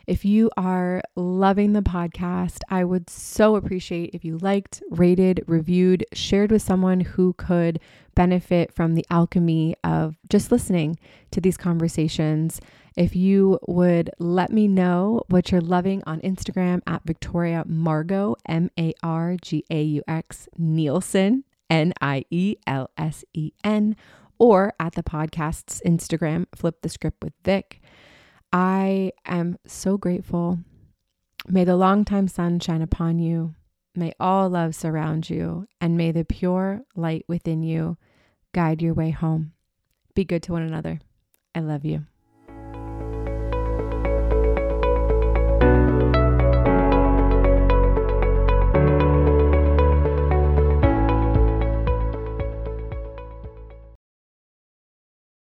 If 0.10 0.26
you 0.26 0.50
are 0.58 1.04
loving 1.16 1.74
the 1.74 1.84
podcast, 1.84 2.62
I 2.68 2.84
would 2.84 3.12
so 3.12 3.56
appreciate 3.56 4.10
if 4.16 4.26
you 4.26 4.40
liked, 4.40 4.82
rated, 4.90 5.44
reviewed, 5.46 6.04
shared 6.14 6.52
with 6.52 6.64
someone 6.64 7.02
who 7.02 7.34
could 7.34 7.80
benefit 8.16 8.74
from 8.74 8.96
the 8.96 9.06
alchemy 9.12 9.76
of 9.84 10.18
just 10.28 10.52
listening 10.52 10.98
to 11.30 11.40
these 11.40 11.58
conversations. 11.58 12.60
If 12.98 13.16
you 13.16 13.60
would 13.68 14.10
let 14.18 14.52
me 14.52 14.68
know 14.68 15.22
what 15.28 15.52
you're 15.52 15.62
loving 15.62 16.02
on 16.08 16.22
Instagram 16.22 16.82
at 16.88 17.04
Victoria 17.06 17.64
Margaux, 17.68 18.36
M 18.48 18.72
A 18.80 18.96
R 19.04 19.38
G 19.40 19.64
A 19.70 19.80
U 19.84 20.02
X 20.08 20.50
Nielsen, 20.58 21.44
N 21.70 21.94
I 22.02 22.26
E 22.32 22.56
L 22.66 22.90
S 22.98 23.24
E 23.36 23.52
N, 23.64 23.96
or 24.40 24.74
at 24.80 24.94
the 24.94 25.04
podcast's 25.04 25.84
Instagram, 25.86 26.48
Flip 26.56 26.82
the 26.82 26.90
Script 26.90 27.24
with 27.24 27.34
Vic. 27.46 27.80
I 28.52 29.12
am 29.26 29.58
so 29.66 29.98
grateful. 29.98 30.60
May 31.48 31.64
the 31.64 31.76
long-time 31.76 32.28
sun 32.28 32.60
shine 32.60 32.82
upon 32.82 33.20
you. 33.20 33.56
May 33.96 34.14
all 34.20 34.50
love 34.50 34.76
surround 34.76 35.30
you, 35.30 35.68
and 35.82 35.98
may 35.98 36.12
the 36.12 36.26
pure 36.26 36.82
light 36.96 37.26
within 37.28 37.64
you 37.64 37.98
guide 38.54 38.82
your 38.82 38.94
way 38.94 39.12
home. 39.12 39.54
Be 40.16 40.26
good 40.26 40.44
to 40.44 40.52
one 40.52 40.64
another. 40.64 41.00
I 41.54 41.60
love 41.60 41.86
you. 41.86 42.06